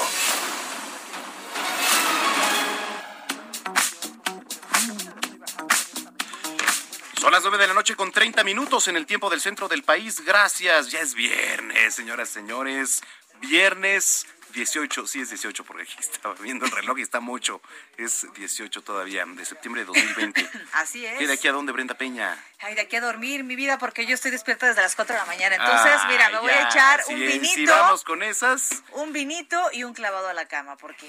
[7.21, 9.83] Son las 9 de la noche con 30 minutos en el tiempo del centro del
[9.83, 10.25] país.
[10.25, 10.93] Gracias.
[10.93, 13.03] Ya es viernes, señoras, señores.
[13.41, 14.27] Viernes
[14.61, 17.61] 18, sí es 18 porque aquí estaba viendo el reloj y está mucho.
[17.99, 20.49] Es 18 todavía, de septiembre de 2020.
[20.73, 21.21] Así es.
[21.21, 22.43] ¿Y de aquí a dónde, Brenda Peña?
[22.61, 25.21] Ay, de aquí a dormir, mi vida, porque yo estoy despierta desde las 4 de
[25.21, 25.57] la mañana.
[25.57, 29.61] Entonces, Ah, mira, me voy a echar si- un vinito, vamos con esas, un vinito
[29.73, 31.07] y un clavado a la cama, porque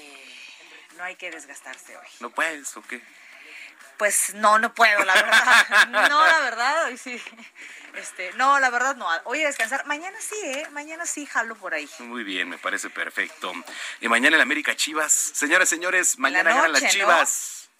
[0.98, 2.06] no hay que desgastarse hoy.
[2.20, 3.02] ¿no puedes o qué?
[3.96, 5.88] Pues no, no puedo, la verdad.
[5.88, 7.20] No, la verdad, hoy sí.
[7.98, 9.06] Este, no, la verdad no.
[9.24, 9.84] Hoy a descansar.
[9.86, 10.68] Mañana sí, ¿eh?
[10.70, 11.88] Mañana sí jalo por ahí.
[11.98, 13.52] Muy bien, me parece perfecto.
[14.00, 15.12] Y mañana el América Chivas.
[15.12, 16.86] Señoras, señores, mañana ganan las.
[16.88, 17.70] Chivas.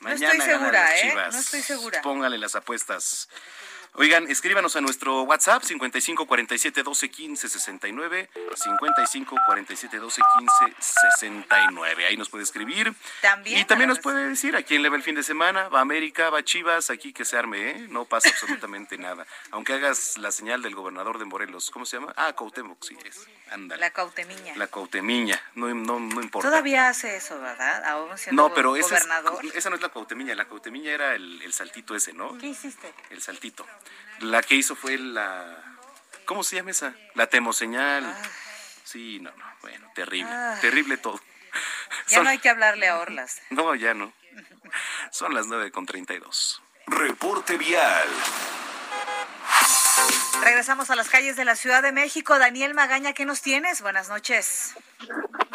[0.00, 1.08] No estoy segura, las ¿eh?
[1.10, 1.34] Chivas.
[1.34, 2.00] No estoy segura.
[2.02, 3.28] Póngale las apuestas.
[3.98, 12.06] Oigan, escríbanos a nuestro WhatsApp 55 47 12 15 69 55 47 12 15 69.
[12.06, 12.94] Ahí nos puede escribir.
[13.22, 13.58] También.
[13.60, 15.68] Y también a nos puede decir a quién le va el fin de semana.
[15.68, 17.86] Va América, va Chivas, aquí que se arme, ¿eh?
[17.88, 19.26] No pasa absolutamente nada.
[19.50, 21.70] Aunque hagas la señal del gobernador de Morelos.
[21.70, 22.12] ¿Cómo se llama?
[22.16, 23.26] Ah, Cuauhtémoc, sí es.
[23.50, 23.80] Ándale.
[23.80, 24.56] La cautemiña.
[24.56, 25.40] La Cuauhtemiña.
[25.54, 26.48] No, no, no importa.
[26.48, 27.82] Todavía hace eso, ¿verdad?
[27.84, 29.06] Aún siendo No, pero esa, es-
[29.54, 30.34] esa no es la Cuauhtemiña.
[30.34, 32.36] La Cuauhtemiña era el, el saltito ese, ¿no?
[32.38, 32.92] ¿Qué hiciste?
[33.08, 33.64] El saltito.
[34.20, 35.62] La que hizo fue la...
[36.24, 36.94] ¿Cómo se llama esa?
[37.14, 38.16] La temoseñal.
[38.84, 39.44] Sí, no, no.
[39.62, 40.30] Bueno, terrible.
[40.32, 40.56] Ah.
[40.60, 41.20] Terrible todo.
[42.08, 43.40] Ya Son- no hay que hablarle a Orlas.
[43.50, 44.12] No, ya no.
[45.10, 46.62] Son las 9 con 32.
[46.86, 48.08] Reporte vial.
[50.42, 52.38] Regresamos a las calles de la Ciudad de México.
[52.38, 53.80] Daniel Magaña, ¿qué nos tienes?
[53.80, 54.74] Buenas noches.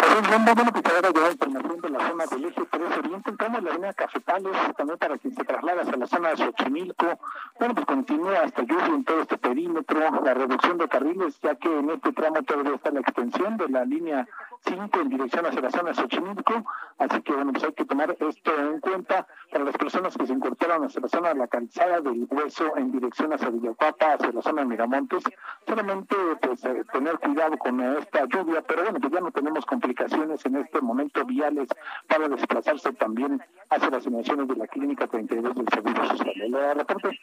[0.02, 3.64] Muy bueno que te haya llegado información de la zona del eje 3 Oriente, entramos
[3.64, 7.20] la avenida Cafetales, también para quien se traslada hacia la zona de Xochimilco.
[7.60, 11.80] Bueno, pues continúa hasta lluvia en todo este perímetro, la reducción de carriles, ya que
[11.80, 14.28] en este tramo todavía está la extensión de la línea
[14.63, 16.65] 5 en dirección hacia la zona de Xochimilco,
[17.00, 20.34] así que bueno, pues hay que tomar esto en cuenta para las personas que se
[20.34, 24.41] incorporaron hacia la zona de la calzada del Hueso en dirección hacia Villacuapa, hacia la
[24.41, 25.24] zona de Miramontes,
[25.67, 29.65] solamente pues eh, tener cuidado con eh, esta lluvia, pero bueno, pues ya no tenemos
[29.65, 31.67] complicaciones en este momento viales
[32.08, 36.34] para desplazarse también hacia las inmediaciones de la Clínica 32 del Seguro Social.
[36.41, 37.19] El reporte,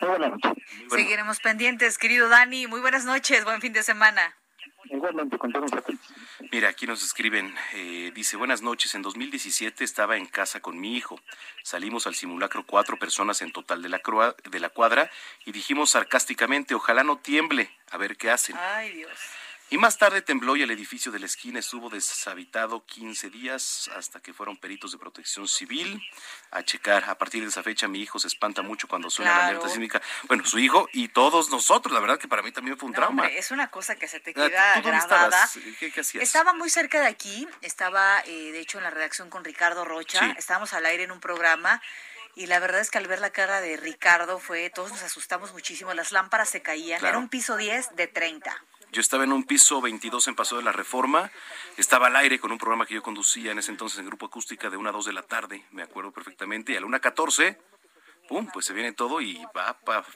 [0.00, 0.64] muy buenas noches.
[0.88, 2.66] Seguiremos pendientes, querido Dani.
[2.66, 4.34] Muy buenas noches, buen fin de semana.
[4.90, 5.70] Igualmente, contamos.
[6.50, 10.96] Mira, aquí nos escriben, eh, dice, buenas noches, en 2017 estaba en casa con mi
[10.96, 11.20] hijo.
[11.62, 15.10] Salimos al simulacro cuatro personas en total de la, crua- de la cuadra
[15.44, 18.56] y dijimos sarcásticamente, ojalá no tiemble, a ver qué hacen.
[18.58, 19.10] Ay, Dios.
[19.70, 24.20] Y más tarde tembló y el edificio de la esquina estuvo deshabitado 15 días hasta
[24.20, 26.02] que fueron peritos de protección civil
[26.50, 27.04] a checar.
[27.04, 30.00] A partir de esa fecha mi hijo se espanta mucho cuando suena la alerta sísmica.
[30.26, 33.26] Bueno, su hijo y todos nosotros, la verdad que para mí también fue un trauma.
[33.26, 35.50] es una cosa que se te ah, queda grabada.
[35.78, 36.24] ¿Qué, hacías?
[36.24, 40.34] Estaba muy cerca de aquí, estaba eh, de hecho en la redacción con Ricardo Rocha,
[40.38, 41.82] estábamos al aire en un programa
[42.34, 45.52] y la verdad es que al ver la cara de Ricardo fue, todos nos asustamos
[45.52, 48.64] muchísimo, las lámparas se caían, era un piso 10 de 30.
[48.90, 51.30] Yo estaba en un piso 22 en Paso de la Reforma,
[51.76, 54.70] estaba al aire con un programa que yo conducía en ese entonces en Grupo Acústica
[54.70, 57.58] de 1 a 2 de la tarde, me acuerdo perfectamente, y a la 1.14,
[58.28, 60.06] pum, pues se viene todo y va, pa,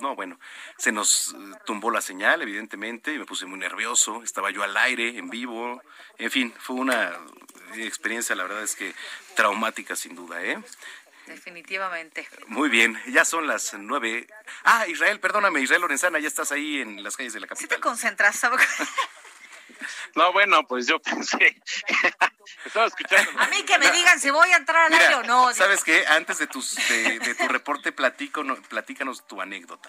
[0.00, 0.38] no, bueno,
[0.78, 4.76] se nos eh, tumbó la señal, evidentemente, y me puse muy nervioso, estaba yo al
[4.78, 5.82] aire, en vivo,
[6.16, 7.12] en fin, fue una
[7.74, 8.94] experiencia, la verdad es que
[9.36, 10.58] traumática sin duda, ¿eh?
[11.26, 12.26] Definitivamente.
[12.48, 14.26] Muy bien, ya son las nueve.
[14.64, 17.68] Ah, Israel, perdóname, Israel Lorenzana, ya estás ahí en las calles de la capital.
[17.68, 18.40] ¿Sí te concentras,
[20.14, 21.60] No, bueno, pues yo pensé.
[22.64, 23.30] Estaba escuchando.
[23.38, 25.52] A mí que me digan si voy a entrar al aire o no.
[25.54, 26.04] ¿Sabes qué?
[26.06, 29.88] Antes de, tus, de, tu reporte, platico, platícanos tu anécdota.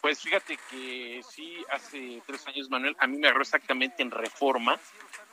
[0.00, 4.78] Pues fíjate que sí, hace tres años, Manuel, a mí me agarró exactamente en reforma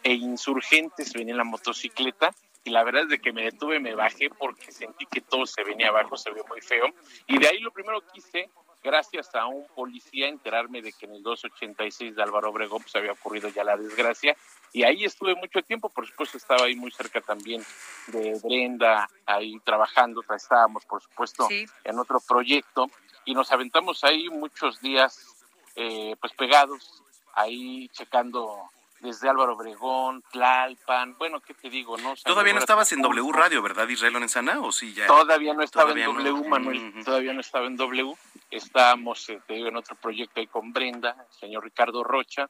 [0.01, 2.33] e insurgentes venía en la motocicleta
[2.65, 5.63] y la verdad es de que me detuve, me bajé porque sentí que todo se
[5.63, 6.87] venía abajo, se vio muy feo.
[7.27, 8.49] Y de ahí lo primero que hice,
[8.83, 13.11] gracias a un policía, enterarme de que en el 286 de Álvaro Obregón pues había
[13.11, 14.35] ocurrido ya la desgracia.
[14.73, 17.63] Y ahí estuve mucho tiempo, por supuesto estaba ahí muy cerca también
[18.07, 22.89] de Brenda, ahí trabajando, estábamos por supuesto en otro proyecto
[23.25, 27.03] y nos aventamos ahí muchos días eh, pues pegados,
[27.35, 28.71] ahí checando
[29.05, 31.97] desde Álvaro Obregón, Tlalpan, bueno, ¿qué te digo?
[31.97, 34.59] no Todavía no estabas en W Radio, ¿verdad, Israel Lorenzana?
[34.61, 35.05] ¿O sí ya?
[35.07, 38.15] Todavía no estaba en W, Manuel, todavía no estaba en W.
[38.49, 42.49] Estábamos, eh, te digo, en otro proyecto ahí con Brenda, el señor Ricardo Rocha,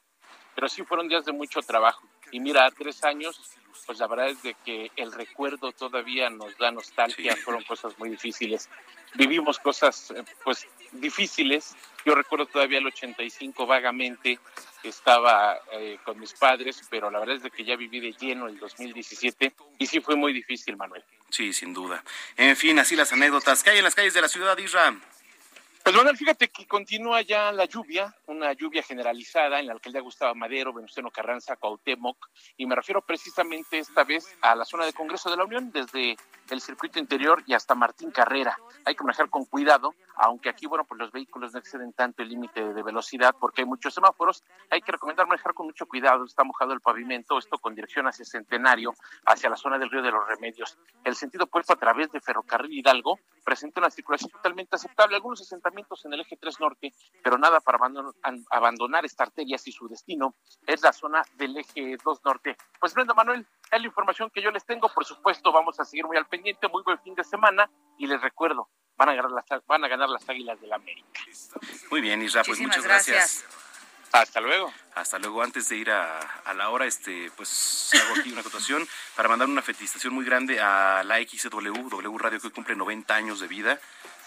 [0.54, 2.02] pero sí fueron días de mucho trabajo.
[2.30, 3.40] Y mira, tres años,
[3.86, 8.10] pues la verdad es de que el recuerdo todavía nos da nostalgia, fueron cosas muy
[8.10, 8.68] difíciles.
[9.14, 11.74] Vivimos cosas, eh, pues, difíciles.
[12.04, 14.38] Yo recuerdo todavía el 85 vagamente,
[14.82, 18.46] estaba eh, con mis padres, pero la verdad es de que ya viví de lleno
[18.46, 21.02] el 2017 y sí fue muy difícil, Manuel.
[21.30, 22.04] Sí, sin duda.
[22.36, 25.00] En fin, así las anécdotas que hay en las calles de la ciudad de Israel.
[25.86, 30.34] Pues Manuel, fíjate que continúa ya la lluvia, una lluvia generalizada en la alcaldía Gustavo
[30.34, 35.30] Madero, Venustiano Carranza, Cuauhtémoc, y me refiero precisamente esta vez a la zona de Congreso
[35.30, 36.16] de la Unión, desde
[36.50, 38.58] el circuito interior y hasta Martín Carrera.
[38.84, 42.28] Hay que manejar con cuidado, aunque aquí, bueno, pues los vehículos no exceden tanto el
[42.28, 44.42] límite de velocidad porque hay muchos semáforos.
[44.70, 48.24] Hay que recomendar manejar con mucho cuidado, está mojado el pavimento, esto con dirección hacia
[48.24, 48.92] Centenario,
[49.26, 50.78] hacia la zona del Río de los Remedios.
[51.04, 56.04] El sentido puesto a través de Ferrocarril Hidalgo presenta una circulación totalmente aceptable, algunos asentamientos
[56.04, 57.78] en el eje 3 norte, pero nada para
[58.50, 60.34] abandonar, esta arteria si su destino
[60.66, 62.56] es la zona del eje 2 norte.
[62.80, 64.88] Pues Brenda Manuel, es la información que yo les tengo.
[64.88, 66.68] Por supuesto, vamos a seguir muy al pendiente.
[66.68, 70.08] Muy buen fin de semana y les recuerdo, van a ganar las, van a ganar
[70.08, 71.20] las Águilas del la América.
[71.90, 73.44] Muy bien, Isra, pues muchas gracias.
[74.12, 74.72] Hasta luego.
[74.94, 75.42] Hasta luego.
[75.42, 79.48] Antes de ir a, a, la hora, este, pues hago aquí una acotación para mandar
[79.48, 83.78] una felicitación muy grande a la XW, W Radio que cumple 90 años de vida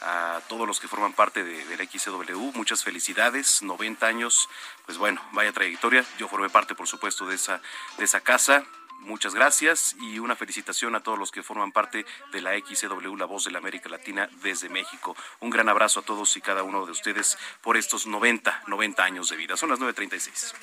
[0.02, 2.52] a todos los que forman parte de, la XCW.
[2.54, 4.48] Muchas felicidades, 90 años,
[4.86, 6.06] pues bueno, vaya trayectoria.
[6.18, 7.62] Yo formé parte, por supuesto, de esa,
[7.98, 8.66] de esa casa.
[9.00, 13.26] Muchas gracias y una felicitación a todos los que forman parte de la XCW, la
[13.26, 15.16] voz de la América Latina desde México.
[15.40, 19.30] Un gran abrazo a todos y cada uno de ustedes por estos 90, 90 años
[19.30, 19.56] de vida.
[19.56, 20.54] Son las 9.36.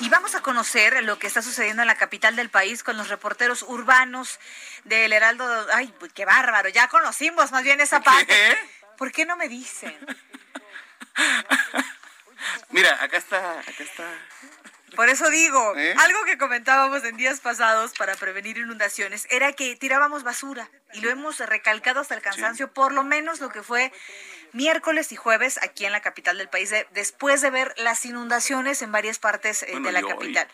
[0.00, 3.08] Y vamos a conocer lo que está sucediendo en la capital del país con los
[3.08, 4.38] reporteros urbanos
[4.84, 5.66] del Heraldo.
[5.72, 8.34] Ay, qué bárbaro, ya conocimos más bien esa parte.
[8.96, 9.96] ¿Por qué no me dicen?
[12.70, 14.04] Mira, acá está, acá está.
[14.96, 15.94] Por eso digo, ¿Eh?
[15.98, 21.10] algo que comentábamos en días pasados para prevenir inundaciones era que tirábamos basura y lo
[21.10, 23.92] hemos recalcado hasta el cansancio, por lo menos lo que fue
[24.52, 28.92] miércoles y jueves aquí en la capital del país, después de ver las inundaciones en
[28.92, 30.48] varias partes eh, de la capital.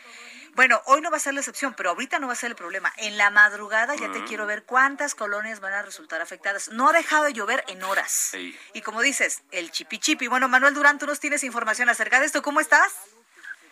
[0.55, 2.57] Bueno, hoy no va a ser la excepción, pero ahorita no va a ser el
[2.57, 2.92] problema.
[2.96, 6.70] En la madrugada ya te quiero ver cuántas colonias van a resultar afectadas.
[6.70, 8.33] No ha dejado de llover en horas.
[8.74, 10.26] Y como dices, el chipi chipi.
[10.26, 12.42] Bueno, Manuel Durán, tú nos tienes información acerca de esto.
[12.42, 12.92] ¿Cómo estás?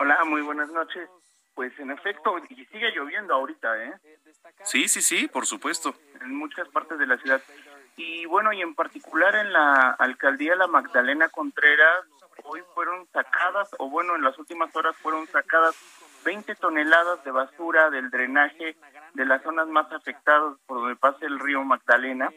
[0.01, 1.09] Hola, muy buenas noches.
[1.55, 3.93] Pues en efecto, y sigue lloviendo ahorita, ¿eh?
[4.63, 5.93] Sí, sí, sí, por supuesto.
[6.21, 7.43] En muchas partes de la ciudad.
[7.97, 12.05] Y bueno, y en particular en la alcaldía La Magdalena Contreras,
[12.45, 15.75] hoy fueron sacadas, o bueno, en las últimas horas fueron sacadas
[16.25, 18.77] 20 toneladas de basura del drenaje
[19.15, 22.31] de las zonas más afectadas por donde pasa el río Magdalena.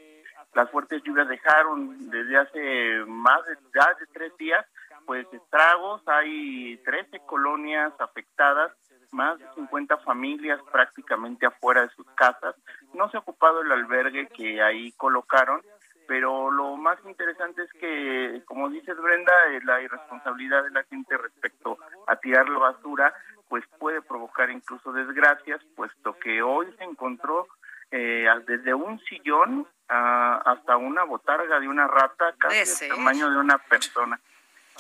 [0.56, 4.66] Las fuertes lluvias dejaron desde hace más de, de tres días
[5.06, 8.72] pues estragos, hay 13 colonias afectadas,
[9.12, 12.56] más de 50 familias prácticamente afuera de sus casas.
[12.94, 15.62] No se ha ocupado el albergue que ahí colocaron,
[16.08, 21.18] pero lo más interesante es que, como dices Brenda, eh, la irresponsabilidad de la gente
[21.18, 21.78] respecto
[22.08, 23.14] a tirar la basura,
[23.50, 27.48] pues puede provocar incluso desgracias, puesto que hoy se encontró
[27.92, 33.58] eh, desde un sillón hasta una botarga de una rata, casi el tamaño de una
[33.58, 34.20] persona.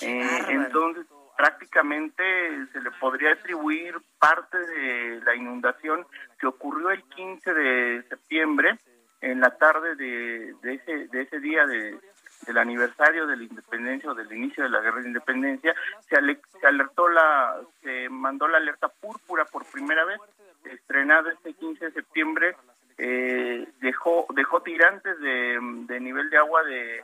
[0.01, 1.05] Eh, entonces,
[1.37, 2.23] prácticamente
[2.71, 6.05] se le podría atribuir parte de la inundación
[6.39, 8.77] que ocurrió el 15 de septiembre
[9.21, 11.97] en la tarde de, ese, de ese día de,
[12.45, 15.75] del aniversario de la independencia o del inicio de la guerra de independencia,
[16.09, 16.15] se,
[16.59, 20.19] se alertó la, se mandó la alerta púrpura por primera vez,
[20.65, 22.55] estrenada este 15 de septiembre,
[22.97, 27.03] eh, dejó, dejó tirantes de, de nivel de agua de,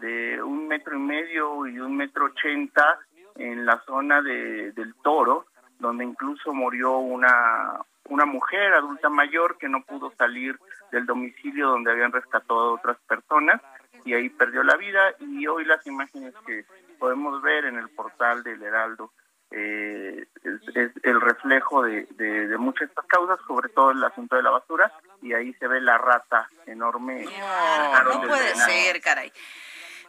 [0.00, 2.98] de un metro y medio y un metro ochenta
[3.36, 5.46] en la zona de, del Toro,
[5.78, 10.58] donde incluso murió una, una mujer adulta mayor que no pudo salir
[10.92, 13.60] del domicilio donde habían rescatado a otras personas
[14.04, 16.64] y ahí perdió la vida y hoy las imágenes que
[16.98, 19.12] podemos ver en el portal del Heraldo
[19.50, 20.26] eh,
[20.74, 24.50] es, el reflejo de, de, muchas de estas causas, sobre todo el asunto de la
[24.50, 24.92] basura,
[25.22, 27.24] y ahí se ve la rata enorme.
[27.24, 29.32] No, puede ser, caray.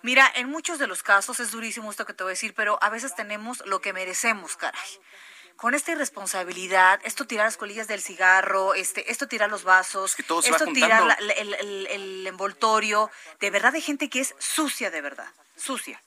[0.02, 2.78] Mira, en muchos de los casos es durísimo esto que te voy a decir, pero
[2.82, 4.82] a veces tenemos lo que merecemos, caray.
[5.56, 10.42] Con esta irresponsabilidad, esto tirar las colillas del cigarro, este, esto tirar los vasos, esto
[10.74, 16.02] tirar el, envoltorio, de verdad hay gente que es sucia de verdad, sucia.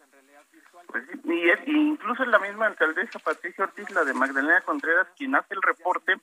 [0.88, 5.54] Pues, y, es, incluso la misma alcaldesa Patricia Ortiz, la de Magdalena Contreras, quien hace
[5.54, 6.16] el reporte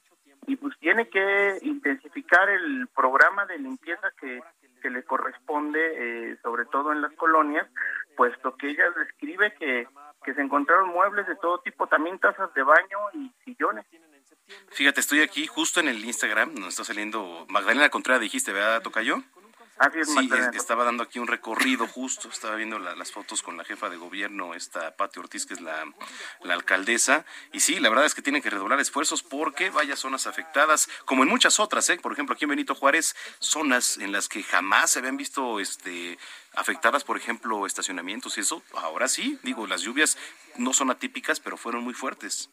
[0.47, 4.41] y pues tiene que intensificar el programa de limpieza que,
[4.81, 5.79] que le corresponde,
[6.31, 7.67] eh, sobre todo en las colonias,
[8.15, 9.87] puesto que ella describe que
[10.25, 13.85] que se encontraron muebles de todo tipo, también tazas de baño y sillones.
[14.69, 19.17] Fíjate, estoy aquí justo en el Instagram, nos está saliendo Magdalena Contreras, dijiste, ¿verdad, Tocayo?
[19.78, 23.65] Así es, sí, estaba dando aquí un recorrido justo, estaba viendo las fotos con la
[23.65, 25.86] jefa de gobierno, esta Pati Ortiz, que es la,
[26.43, 30.28] la, alcaldesa, y sí, la verdad es que tienen que redoblar esfuerzos porque vaya zonas
[30.28, 31.99] afectadas, como en muchas otras, ¿eh?
[32.01, 36.17] por ejemplo, aquí en Benito Juárez, zonas en las que jamás se habían visto este
[36.55, 40.17] afectadas, por ejemplo, estacionamientos y eso, ahora sí, digo, las lluvias
[40.57, 42.49] no son atípicas, pero fueron muy fuertes.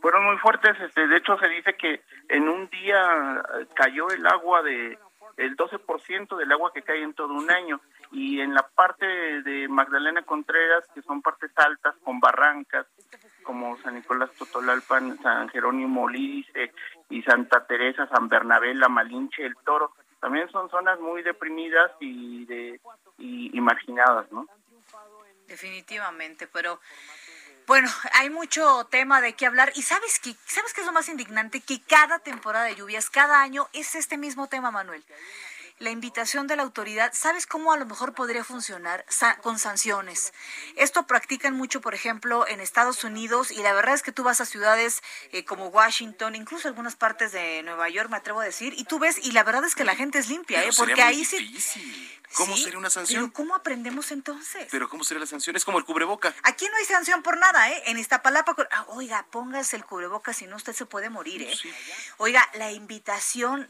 [0.00, 3.42] Fueron muy fuertes, este, de hecho se dice que en un día
[3.74, 4.98] cayó el agua de
[5.36, 7.80] el 12% del agua que cae en todo un año
[8.12, 9.06] y en la parte
[9.42, 12.86] de Magdalena Contreras, que son partes altas con barrancas,
[13.42, 16.72] como San Nicolás Totolalpan, San Jerónimo Lice
[17.10, 19.92] y Santa Teresa, San Bernabé, La Malinche, El Toro,
[20.24, 22.80] también son zonas muy deprimidas y de
[23.18, 24.46] y, marginadas, ¿no?
[25.46, 26.80] Definitivamente, pero
[27.66, 29.72] bueno, hay mucho tema de qué hablar.
[29.74, 33.40] Y sabes que sabes qué es lo más indignante que cada temporada de lluvias, cada
[33.40, 35.02] año es este mismo tema, Manuel
[35.78, 39.04] la invitación de la autoridad, ¿sabes cómo a lo mejor podría funcionar?
[39.42, 40.32] con sanciones.
[40.76, 44.40] Esto practican mucho, por ejemplo, en Estados Unidos y la verdad es que tú vas
[44.40, 45.02] a ciudades
[45.32, 48.98] eh, como Washington, incluso algunas partes de Nueva York, me atrevo a decir, y tú
[48.98, 50.70] ves, y la verdad es que la gente es limpia, ¿eh?
[50.76, 52.10] porque ahí sí...
[52.34, 53.22] ¿Cómo sería una sanción?
[53.22, 54.66] Pero ¿cómo aprendemos entonces?
[54.70, 55.54] Pero ¿cómo sería la sanción?
[55.54, 56.34] Es como el cubreboca.
[56.42, 57.82] Aquí no hay sanción por nada, ¿eh?
[57.86, 61.54] En Iztapalapa, ah, oiga, póngase el cubreboca, si no usted se puede morir, ¿eh?
[62.16, 63.68] Oiga, la invitación,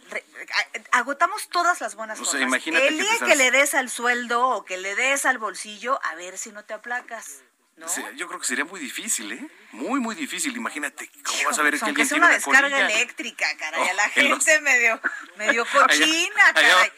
[0.92, 2.40] agotamos todas las buenas cosas.
[2.40, 6.14] Imagínate el día que, le des al sueldo o que le des al bolsillo, a
[6.14, 7.42] ver si no te aplacas.
[7.76, 7.86] ¿No?
[8.12, 9.48] yo creo que sería muy difícil, ¿eh?
[9.72, 10.56] Muy, muy difícil.
[10.56, 13.88] Imagínate, ¿cómo vas a ver que alguien tiene una, una descarga eléctrica, caray.
[13.88, 15.00] a la gente medio,
[15.36, 16.92] medio cochina, caray.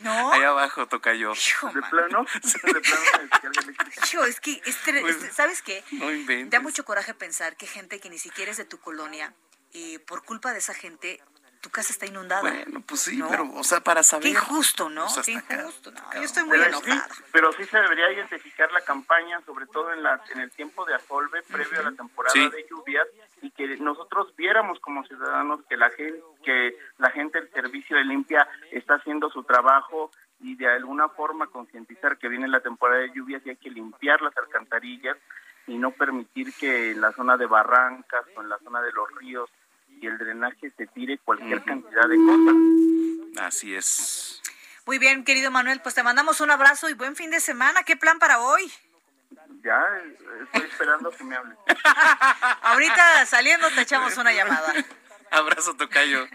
[0.00, 0.32] ¿No?
[0.32, 1.32] Ahí abajo toca yo.
[1.34, 2.24] ¿De plano?
[2.24, 4.24] ¿De plano?
[4.26, 4.62] es que,
[5.00, 5.84] pues, ¿sabes qué?
[5.92, 6.50] No inventes.
[6.50, 9.34] Da mucho coraje pensar que gente que ni siquiera es de tu colonia,
[9.72, 11.22] y eh, por culpa de esa gente,
[11.60, 12.40] tu casa está inundada.
[12.40, 14.24] Bueno, pues sí, pero, o sea, para saber.
[14.24, 15.06] Qué injusto, ¿no?
[15.24, 16.00] Qué injusto, ¿no?
[16.14, 17.08] Yo estoy muy pero enojada.
[17.14, 20.84] Sí, pero sí se debería identificar la campaña, sobre todo en, la, en el tiempo
[20.86, 23.06] de asolve, previo a la temporada de lluvias,
[23.42, 28.04] y que nosotros viéramos como ciudadanos que la gente, que la gente del servicio de
[28.04, 33.12] limpia está haciendo su trabajo y de alguna forma concientizar que viene la temporada de
[33.12, 35.16] lluvias y hay que limpiar las alcantarillas
[35.66, 39.14] y no permitir que en la zona de barrancas o en la zona de los
[39.16, 39.50] ríos
[40.00, 43.46] y el drenaje se tire cualquier cantidad de cosas.
[43.46, 44.42] Así es.
[44.86, 47.82] Muy bien, querido Manuel, pues te mandamos un abrazo y buen fin de semana.
[47.82, 48.70] ¿Qué plan para hoy?
[49.62, 49.84] Ya,
[50.44, 51.54] estoy esperando que me hable.
[52.62, 54.72] Ahorita saliendo te echamos una llamada.
[55.30, 56.26] Abrazo, Tocayo.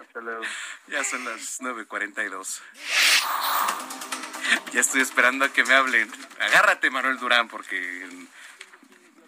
[0.00, 0.42] Hasta luego.
[0.86, 2.60] Ya son las 9.42.
[4.72, 6.10] Ya estoy esperando a que me hablen.
[6.40, 8.08] Agárrate, Manuel Durán, porque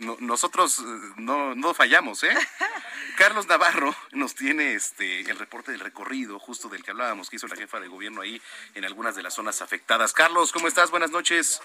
[0.03, 0.83] no- nosotros eh,
[1.17, 2.35] no, no fallamos, ¿eh?
[3.17, 7.47] Carlos Navarro nos tiene este el reporte del recorrido, justo del que hablábamos, que hizo
[7.49, 8.41] la jefa de gobierno ahí
[8.75, 10.13] en algunas de las zonas afectadas.
[10.13, 10.91] Carlos, ¿cómo estás?
[10.91, 11.61] Buenas noches.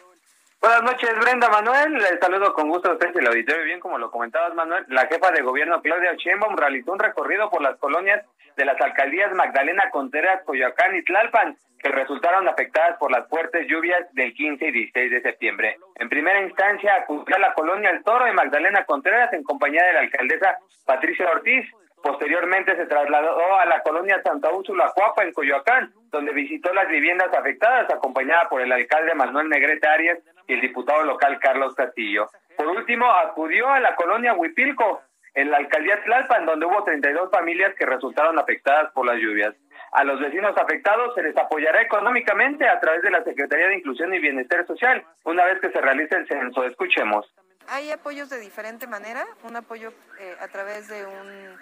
[0.60, 1.93] Buenas noches, Brenda Manuel.
[1.93, 3.64] Les saludo con gusto a ustedes y el auditorio.
[3.64, 7.62] Bien, como lo comentabas, Manuel, la jefa de gobierno, Claudia Sheinbaum, realizó un recorrido por
[7.62, 13.28] las colonias de las alcaldías Magdalena Contreras, Coyoacán y Tlalpan, que resultaron afectadas por las
[13.30, 15.78] fuertes lluvias del 15 y 16 de septiembre.
[15.95, 19.93] En primera instancia, acudió a la colonia El Toro de Magdalena Contreras en compañía de
[19.93, 21.70] la alcaldesa Patricia Ortiz.
[22.01, 27.32] Posteriormente se trasladó a la colonia Santa Úrsula Cuapa en Coyoacán, donde visitó las viviendas
[27.32, 32.29] afectadas, acompañada por el alcalde Manuel Negrete Arias y el diputado local Carlos Castillo.
[32.55, 35.01] Por último, acudió a la colonia Huipilco,
[35.33, 39.53] en la alcaldía Tlalpan, donde hubo 32 familias que resultaron afectadas por las lluvias.
[39.91, 44.13] A los vecinos afectados se les apoyará económicamente a través de la Secretaría de Inclusión
[44.15, 46.63] y Bienestar Social, una vez que se realice el censo.
[46.63, 47.31] Escuchemos.
[47.67, 51.57] Hay apoyos de diferente manera, un apoyo eh, a través de un,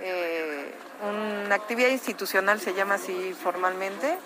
[0.00, 0.72] eh,
[1.02, 4.18] una actividad institucional, se llama así formalmente,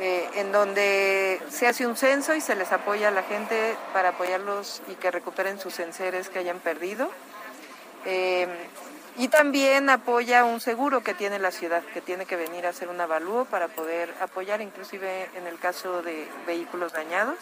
[0.00, 4.10] eh, en donde se hace un censo y se les apoya a la gente para
[4.10, 7.10] apoyarlos y que recuperen sus enseres que hayan perdido.
[8.06, 8.48] Eh,
[9.16, 12.88] y también apoya un seguro que tiene la ciudad, que tiene que venir a hacer
[12.88, 17.36] un avalúo para poder apoyar, inclusive en el caso de vehículos dañados.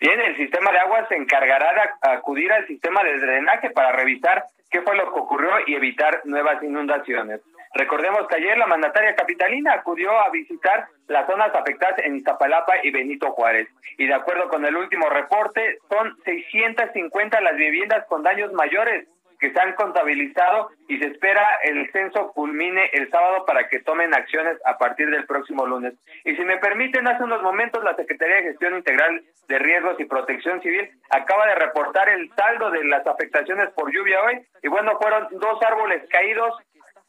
[0.00, 3.92] Bien, el sistema de aguas se encargará de ac- acudir al sistema de drenaje para
[3.92, 7.40] revisar qué fue lo que ocurrió y evitar nuevas inundaciones.
[7.74, 12.90] Recordemos que ayer la mandataria capitalina acudió a visitar las zonas afectadas en Iztapalapa y
[12.90, 13.68] Benito Juárez.
[13.96, 19.06] Y de acuerdo con el último reporte, son 650 las viviendas con daños mayores
[19.38, 24.14] que se han contabilizado y se espera el censo culmine el sábado para que tomen
[24.14, 25.94] acciones a partir del próximo lunes.
[26.24, 30.04] Y si me permiten, hace unos momentos la Secretaría de Gestión Integral de Riesgos y
[30.04, 34.98] Protección Civil acaba de reportar el saldo de las afectaciones por lluvia hoy y bueno,
[35.00, 36.54] fueron dos árboles caídos,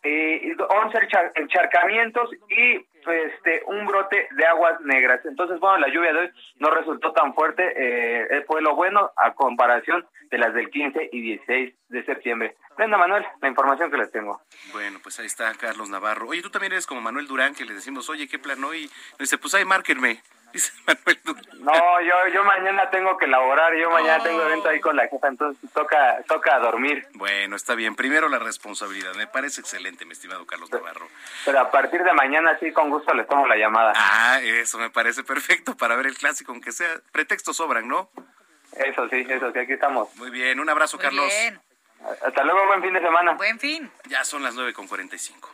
[0.04, 5.22] eh, 11 enchar- encharcamientos y este un brote de aguas negras.
[5.26, 9.34] Entonces, bueno, la lluvia de hoy no resultó tan fuerte, eh, fue lo bueno a
[9.34, 12.56] comparación de las del 15 y 16 de septiembre.
[12.78, 14.40] Brenda Manuel, la información que les tengo.
[14.72, 16.28] Bueno, pues ahí está Carlos Navarro.
[16.28, 18.84] Oye, tú también eres como Manuel Durán, que le decimos, oye, ¿qué plan hoy?
[18.84, 18.90] Y
[19.24, 20.22] dice, pues ahí márquenme.
[20.54, 21.44] Dice Manuel Durán.
[21.60, 25.28] No, yo yo mañana tengo que laborar, yo mañana tengo evento ahí con la jefa,
[25.28, 27.08] entonces toca toca dormir.
[27.14, 27.96] Bueno, está bien.
[27.96, 29.14] Primero la responsabilidad.
[29.16, 31.08] Me parece excelente, mi estimado Carlos Navarro.
[31.46, 33.94] Pero a partir de mañana sí, con gusto les tomo la llamada.
[33.96, 38.10] Ah, eso me parece perfecto para ver el clásico, aunque sea pretextos sobran, ¿no?
[38.74, 40.16] Eso sí, eso sí, aquí estamos.
[40.16, 41.26] Muy bien, un abrazo, Muy Carlos.
[41.28, 41.60] bien.
[42.26, 43.34] Hasta luego, buen fin de semana.
[43.34, 43.92] Buen fin.
[44.08, 45.54] Ya son las 9 con 45.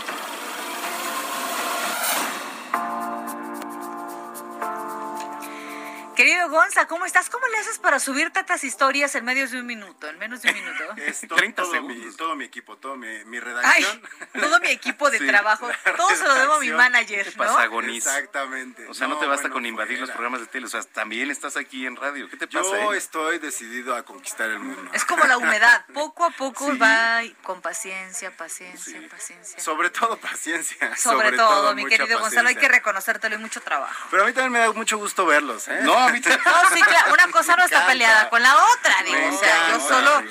[6.21, 7.31] Querido Gonza, ¿cómo estás?
[7.31, 10.07] ¿Cómo le haces para subir tantas historias en menos de un minuto?
[10.07, 10.83] En menos de un minuto.
[10.97, 11.97] Es to- 30 todo, segundos.
[11.97, 14.01] mi, todo mi equipo, todo mi, mi Ay, redacción.
[14.39, 15.67] todo mi equipo de Sí, trabajo,
[15.97, 17.79] todo se lo debo a mi manager, ¿Qué ¿no?
[17.89, 18.87] Exactamente.
[18.87, 21.31] O sea, no, te basta bueno, con invadir los programas de tele, o sea, también
[21.31, 22.29] estás aquí en radio.
[22.29, 22.69] ¿Qué te pasa?
[22.69, 22.97] Yo eh?
[22.97, 24.91] estoy decidido a conquistar el mundo.
[24.93, 26.77] Es como la humedad, poco a poco Sí.
[26.77, 29.59] va con paciencia, paciencia, paciencia.
[29.59, 30.95] Sobre todo paciencia.
[30.97, 32.77] Sobre, todo, mi querido Gonzalo, hay que paciencia.
[32.77, 34.07] reconocértelo y mucho trabajo.
[34.11, 35.79] Pero a mí también me da mucho gusto verlos, ¿eh?
[35.81, 39.69] No, No, sí, claro, una cosa no está peleada con la otra, digo, o sea,
[39.71, 40.23] yo solo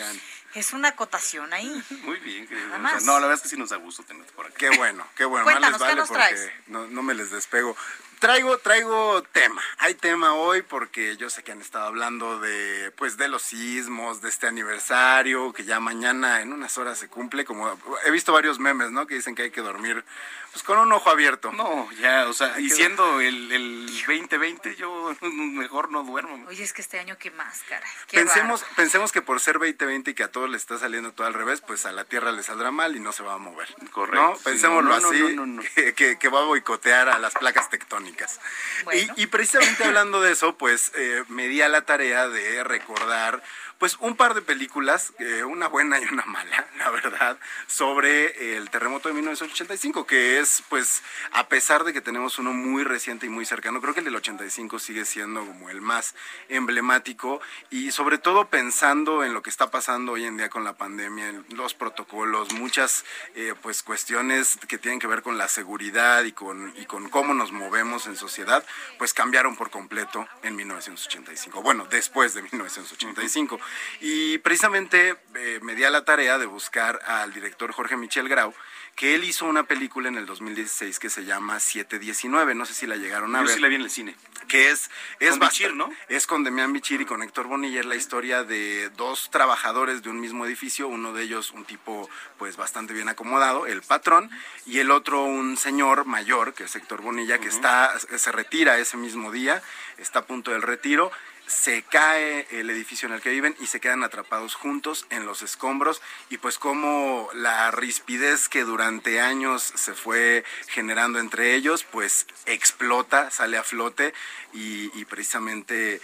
[0.54, 1.82] es una acotación ahí.
[2.02, 2.66] Muy bien, querido.
[2.68, 2.94] Nada Gonzalo.
[2.94, 3.04] más.
[3.04, 4.56] No, la verdad es que sí nos da gusto tenerte por aquí.
[4.58, 5.44] Qué bueno, qué bueno.
[5.44, 6.52] Más Cuéntanos, les ¿qué vale nos porque traes?
[6.66, 7.76] no, no me les despego.
[8.18, 9.62] Traigo, traigo tema.
[9.78, 14.20] Hay tema hoy porque yo sé que han estado hablando de, pues, de los sismos,
[14.20, 17.46] de este aniversario, que ya mañana en unas horas se cumple.
[17.46, 19.06] Como he visto varios memes, ¿no?
[19.06, 20.04] Que dicen que hay que dormir,
[20.52, 21.52] pues, con un ojo abierto.
[21.52, 26.44] No, ya, o sea, y siendo el, el 2020, yo mejor no duermo.
[26.48, 27.88] Oye, es que este año qué más, caray.
[28.08, 31.26] Qué Pensemos, pensemos que por ser 2020 y que a todos les está saliendo todo
[31.26, 33.68] al revés, pues a la Tierra le saldrá mal y no se va a mover.
[33.92, 34.36] Correcto, ¿no?
[34.36, 35.62] sí, Pensémoslo no, no, así, no, no, no.
[35.74, 38.40] Que, que- que va a boicotear a las placas tectónicas.
[38.84, 39.14] Bueno.
[39.16, 43.42] Y, y precisamente hablando de eso, pues eh, me di a la tarea de recordar
[43.80, 48.68] pues un par de películas, eh, una buena y una mala, la verdad, sobre el
[48.68, 51.02] terremoto de 1985, que es pues
[51.32, 54.16] a pesar de que tenemos uno muy reciente y muy cercano, creo que el del
[54.16, 56.14] 85 sigue siendo como el más
[56.50, 60.74] emblemático y sobre todo pensando en lo que está pasando hoy en día con la
[60.74, 66.22] pandemia, en los protocolos, muchas eh, pues cuestiones que tienen que ver con la seguridad
[66.24, 68.62] y con, y con cómo nos movemos en sociedad,
[68.98, 71.62] pues cambiaron por completo en 1985.
[71.62, 73.58] Bueno, después de 1985.
[74.00, 78.54] Y precisamente eh, me di a la tarea de buscar al director Jorge Michel Grau,
[78.96, 82.86] que él hizo una película en el 2016 que se llama 719, no sé si
[82.86, 83.54] la llegaron a Yo ver.
[83.54, 84.14] sí la vi en el cine.
[84.48, 84.90] Que es,
[85.20, 85.90] es Con Bichir, ¿no?
[86.08, 90.10] Es con Demian Bichir y con Héctor Bonilla, es la historia de dos trabajadores de
[90.10, 94.28] un mismo edificio, uno de ellos un tipo pues bastante bien acomodado, el patrón,
[94.66, 98.96] y el otro un señor mayor, que es Héctor Bonilla, que está, se retira ese
[98.96, 99.62] mismo día,
[99.98, 101.12] está a punto del retiro,
[101.50, 105.42] se cae el edificio en el que viven y se quedan atrapados juntos en los
[105.42, 106.00] escombros.
[106.30, 113.30] Y pues como la rispidez que durante años se fue generando entre ellos pues explota,
[113.30, 114.14] sale a flote.
[114.52, 116.00] Y, precisamente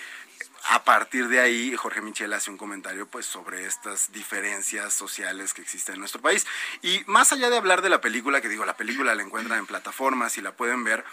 [0.69, 5.63] a partir de ahí Jorge Michel hace un comentario pues sobre estas diferencias sociales que
[5.63, 6.45] existen en nuestro país.
[6.83, 9.67] Y más allá de hablar de la película que digo la película la encuentran en
[9.67, 11.05] plataformas y la pueden ver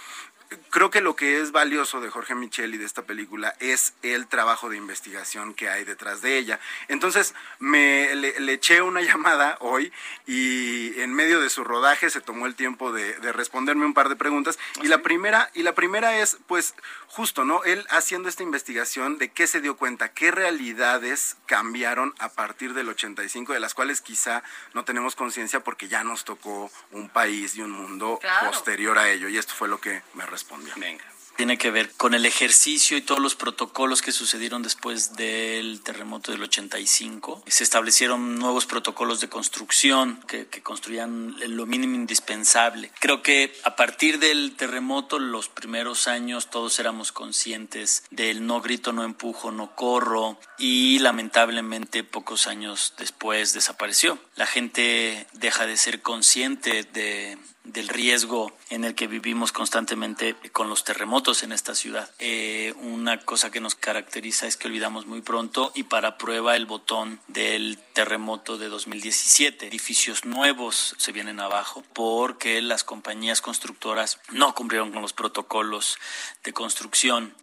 [0.70, 4.28] creo que lo que es valioso de Jorge Michel y de esta película es el
[4.28, 6.60] trabajo de investigación que hay detrás de ella.
[6.88, 9.92] Entonces, me le, le eché una llamada hoy
[10.26, 14.10] y en medio de su rodaje se tomó el tiempo de, de responderme un par
[14.10, 14.58] de preguntas.
[14.82, 16.74] Y la primera, y la primera es, pues,
[17.08, 17.64] justo, ¿no?
[17.64, 22.90] Él haciendo esta investigación de qué se dio cuenta, qué realidades cambiaron a partir del
[22.90, 24.44] 85, de las cuales quizá
[24.74, 28.48] no tenemos conciencia porque ya nos tocó un país y un mundo Claro.
[28.52, 29.28] posterior a ello.
[29.30, 30.43] Y esto fue lo que me respondió.
[30.76, 31.14] Venga.
[31.36, 36.32] Tiene que ver con el ejercicio y todos los protocolos que sucedieron después del terremoto
[36.32, 37.44] del 85.
[37.48, 42.92] Se establecieron nuevos protocolos de construcción que, que construían lo mínimo indispensable.
[43.00, 48.94] Creo que a partir del terremoto, los primeros años, todos éramos conscientes del no grito,
[48.94, 54.20] no empujo, no corro y lamentablemente pocos años después desapareció.
[54.36, 60.70] La gente deja de ser consciente de del riesgo en el que vivimos constantemente con
[60.70, 62.10] los terremotos en esta ciudad.
[62.20, 66.66] Eh, una cosa que nos caracteriza es que olvidamos muy pronto y para prueba el
[66.66, 69.68] botón del terremoto de 2017.
[69.68, 75.98] Edificios nuevos se vienen abajo porque las compañías constructoras no cumplieron con los protocolos
[76.44, 77.34] de construcción.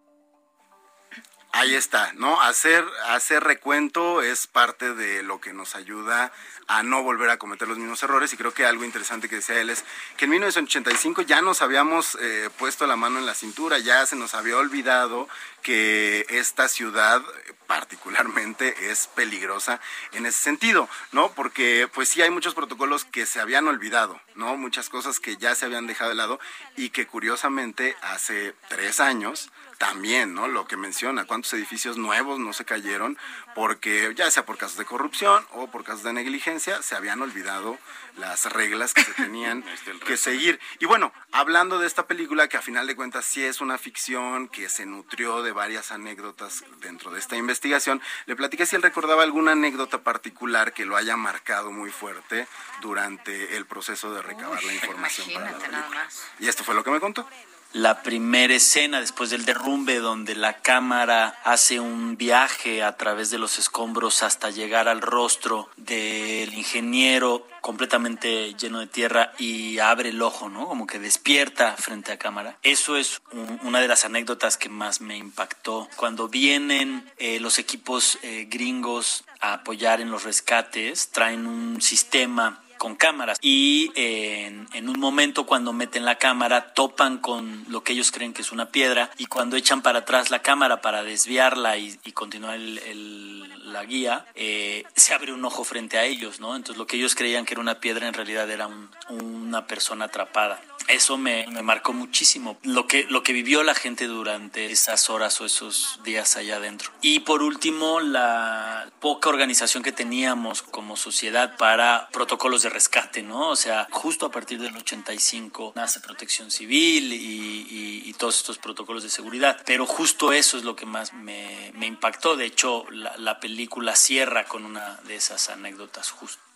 [1.53, 2.41] Ahí está, ¿no?
[2.41, 6.33] Hacer, hacer recuento es parte de lo que nos ayuda
[6.69, 9.61] a no volver a cometer los mismos errores y creo que algo interesante que decía
[9.61, 9.85] él es
[10.17, 14.15] que en 1985 ya nos habíamos eh, puesto la mano en la cintura, ya se
[14.15, 15.29] nos había olvidado
[15.63, 17.21] que esta ciudad
[17.67, 19.81] particularmente es peligrosa
[20.13, 21.33] en ese sentido, ¿no?
[21.33, 24.57] Porque pues sí hay muchos protocolos que se habían olvidado, ¿no?
[24.57, 26.39] Muchas cosas que ya se habían dejado de lado
[26.77, 29.51] y que curiosamente hace tres años
[29.81, 30.47] también, ¿no?
[30.47, 33.17] Lo que menciona, cuántos edificios nuevos no se cayeron
[33.55, 37.79] porque ya sea por casos de corrupción o por casos de negligencia, se habían olvidado
[38.19, 39.65] las reglas que se tenían
[40.07, 40.61] que seguir.
[40.81, 44.49] Y bueno, hablando de esta película que a final de cuentas sí es una ficción,
[44.49, 49.23] que se nutrió de varias anécdotas dentro de esta investigación, le platiqué si él recordaba
[49.23, 52.47] alguna anécdota particular que lo haya marcado muy fuerte
[52.83, 56.09] durante el proceso de recabar la información para la película.
[56.39, 57.27] Y esto fue lo que me contó.
[57.73, 63.39] La primera escena después del derrumbe donde la cámara hace un viaje a través de
[63.39, 70.23] los escombros hasta llegar al rostro del ingeniero completamente lleno de tierra y abre el
[70.23, 70.67] ojo, ¿no?
[70.67, 72.57] Como que despierta frente a cámara.
[72.63, 75.89] Eso es un- una de las anécdotas que más me impactó.
[75.97, 82.63] Cuando vienen eh, los equipos eh, gringos a apoyar en los rescates, traen un sistema
[82.81, 83.37] con cámaras.
[83.43, 88.41] Y en, un momento cuando meten la cámara topan con lo que ellos creen que
[88.41, 93.73] es una piedra y cuando echan para atrás la cámara para desviarla y, continuar el-
[93.73, 97.15] la guía eh, se abre un ojo frente a ellos no entonces lo que ellos
[97.15, 101.93] creían que era una piedra en realidad era un- una persona atrapada eso me, marcó
[101.93, 106.57] muchísimo lo que lo que vivió la gente durante esas horas o esos días allá
[106.57, 106.91] adentro.
[107.01, 113.51] Y por último la poca organización que teníamos como sociedad para protocolos de rescate no
[113.51, 119.09] o sea justo a partir del 85 nace Protección Civil y, todos estos protocolos de
[119.09, 119.63] seguridad.
[119.65, 122.37] Pero justo eso es lo que más me, me impactó.
[122.37, 126.50] De hecho la, la película cierra con una de esas anécdotas justo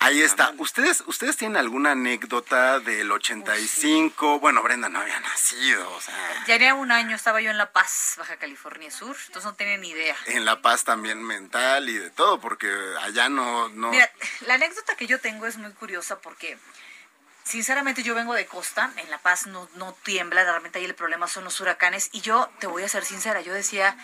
[0.00, 0.54] Ahí está.
[0.58, 4.38] ¿Ustedes, ¿Ustedes tienen alguna anécdota del 85?
[4.38, 7.72] Bueno, Brenda no había nacido, o sea, Ya era un año, estaba yo en La
[7.72, 10.16] Paz, Baja California Sur, entonces no tenía ni idea.
[10.26, 12.72] en La Paz también mental y de todo, porque
[13.02, 13.68] allá no...
[13.70, 14.10] no Mira,
[14.46, 16.58] la anécdota que yo tengo es muy curiosa porque
[17.42, 21.26] sinceramente yo vengo de costa, en La Paz no, no tiembla, realmente ahí el problema
[21.26, 23.96] son los huracanes y yo te voy a ser sincera, yo decía,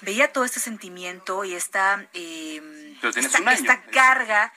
[0.00, 4.52] veía todo este sentimiento y esta, eh, esta, esta carga,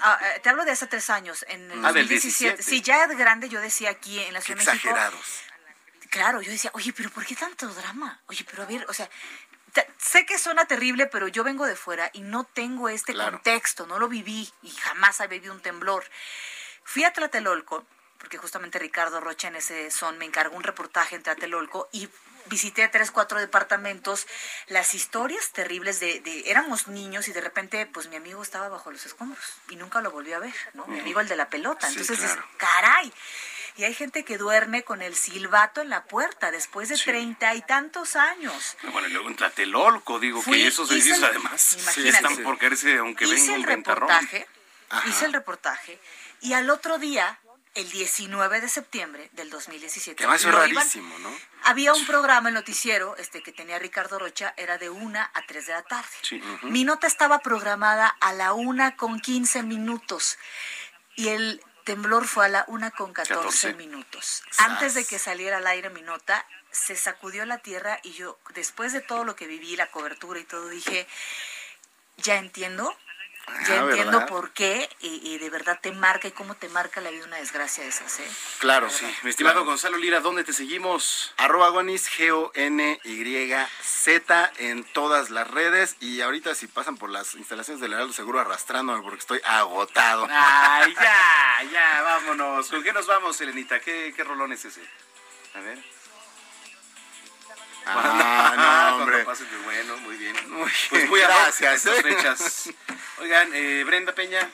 [0.00, 2.62] ah, ah, te hablo de hace tres años, en el Ah, del 2017, 17.
[2.62, 5.42] sí, ya de grande yo decía aquí en la Ciudad de México, exagerados.
[6.10, 8.20] Claro, yo decía, oye, pero ¿por qué tanto drama?
[8.26, 9.08] Oye, pero a ver, o sea,
[9.98, 13.98] sé que suena terrible, pero yo vengo de fuera y no tengo este contexto, no
[13.98, 16.04] lo viví y jamás he vivido un temblor.
[16.84, 17.84] Fui a Tlatelolco,
[18.18, 22.08] porque justamente Ricardo Rocha en ese son me encargó un reportaje en Tlatelolco y
[22.48, 24.26] visité tres, cuatro departamentos,
[24.68, 29.04] las historias terribles de, éramos niños y de repente, pues mi amigo estaba bajo los
[29.06, 30.86] escombros y nunca lo volví a ver, ¿no?
[30.86, 31.88] Mi amigo el de la pelota.
[31.88, 33.12] Entonces, es, caray.
[33.76, 37.60] Y hay gente que duerme con el silbato en la puerta después de treinta y
[37.60, 38.76] tantos años.
[38.90, 41.60] Bueno, luego en Tlatelolco, digo que esos edificios además
[41.94, 44.46] sí están por caerse, aunque venga un reportaje,
[45.06, 45.98] Hice el reportaje
[46.40, 47.40] y al otro día
[47.76, 50.26] el 19 de septiembre del 2017.
[50.26, 51.30] Que ser rarísimo, ¿no?
[51.64, 55.66] Había un programa, el noticiero, este que tenía Ricardo Rocha, era de 1 a 3
[55.66, 56.08] de la tarde.
[56.62, 60.38] Mi nota estaba programada a la 1 con 15 minutos
[61.16, 64.42] y el temblor fue a la 1 con 14, minutos.
[64.56, 68.94] Antes de que saliera al aire mi nota, se sacudió la tierra y yo, después
[68.94, 71.06] de todo lo que viví, la cobertura y todo, dije,
[72.16, 72.96] ya entiendo
[73.66, 77.10] ya ah, entiendo por qué y, de verdad te marca y cómo te marca la
[77.10, 78.28] vida una desgracia de esas, ¿eh?
[78.58, 79.06] Claro, sí.
[79.22, 81.32] Mi estimado Gonzalo Lira, ¿dónde te seguimos?
[81.36, 83.62] Arroba Gonis, G-O-N-Y-Z
[84.58, 85.96] en todas las redes.
[86.00, 90.26] Y ahorita si pasan por las instalaciones del Heraldo Seguro arrastrándome porque estoy agotado.
[90.28, 92.68] Ay, ya, ya, vámonos.
[92.68, 93.80] ¿Con qué nos vamos, Elenita?
[93.80, 94.82] ¿Qué, qué rolón es ese?
[95.54, 95.95] A ver.
[97.86, 99.24] Ah, no, hombre.
[99.64, 100.36] bueno, muy bien.
[100.90, 101.86] pues muy gracias.
[101.86, 102.70] Estas fechas.
[103.18, 104.48] Oigan, eh, Brenda Peña.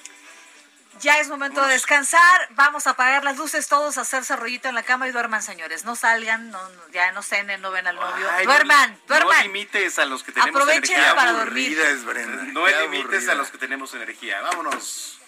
[1.01, 2.49] Ya es momento de descansar.
[2.51, 5.85] Vamos a apagar las luces todos, hacerse rollito en la cama y duerman, señores.
[5.85, 6.61] No salgan, no,
[6.93, 8.28] ya no cenen, no ven al novio.
[8.45, 9.37] duerman, duerman.
[9.39, 11.14] No limites a los que tenemos Aprovechen energía.
[11.16, 11.78] para dormir.
[11.80, 12.45] Es, Brenda.
[12.53, 14.41] No limites a los que tenemos energía.
[14.43, 15.18] Vámonos.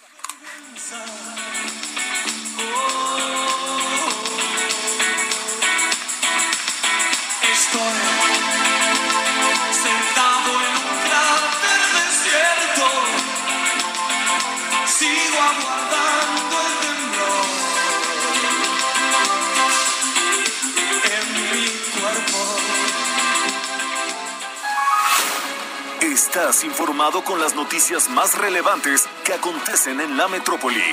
[26.01, 30.83] Estás informado con las noticias más relevantes que acontecen en la metrópoli.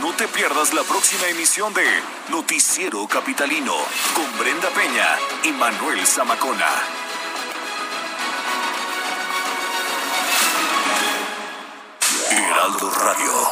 [0.00, 1.84] No te pierdas la próxima emisión de
[2.30, 3.74] Noticiero Capitalino
[4.14, 6.66] con Brenda Peña y Manuel Zamacona.
[12.30, 13.51] Heraldo Radio.